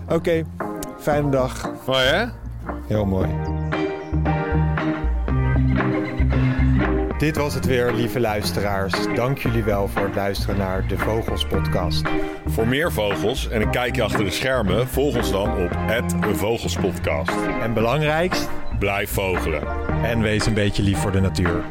Oké, 0.08 0.42
fijne 0.98 1.30
dag. 1.30 1.70
Mooi 1.86 2.04
hè? 2.04 2.24
Heel 2.86 3.04
mooi. 3.04 3.28
Dit 7.20 7.36
was 7.36 7.54
het 7.54 7.66
weer, 7.66 7.92
lieve 7.92 8.20
luisteraars. 8.20 8.94
Dank 9.14 9.38
jullie 9.38 9.62
wel 9.62 9.88
voor 9.88 10.02
het 10.02 10.14
luisteren 10.14 10.56
naar 10.56 10.88
de 10.88 10.98
Vogels 10.98 11.46
Podcast. 11.46 12.02
Voor 12.46 12.66
meer 12.66 12.92
vogels 12.92 13.48
en 13.48 13.62
een 13.62 13.70
kijkje 13.70 14.02
achter 14.02 14.24
de 14.24 14.30
schermen, 14.30 14.88
volg 14.88 15.16
ons 15.16 15.30
dan 15.30 15.50
op 15.50 16.36
Vogelspodcast. 16.36 17.36
En 17.62 17.74
belangrijkst, 17.74 18.48
Blijf 18.80 19.10
vogelen. 19.10 19.62
En 20.02 20.22
wees 20.22 20.46
een 20.46 20.54
beetje 20.54 20.82
lief 20.82 20.98
voor 20.98 21.12
de 21.12 21.20
natuur. 21.20 21.62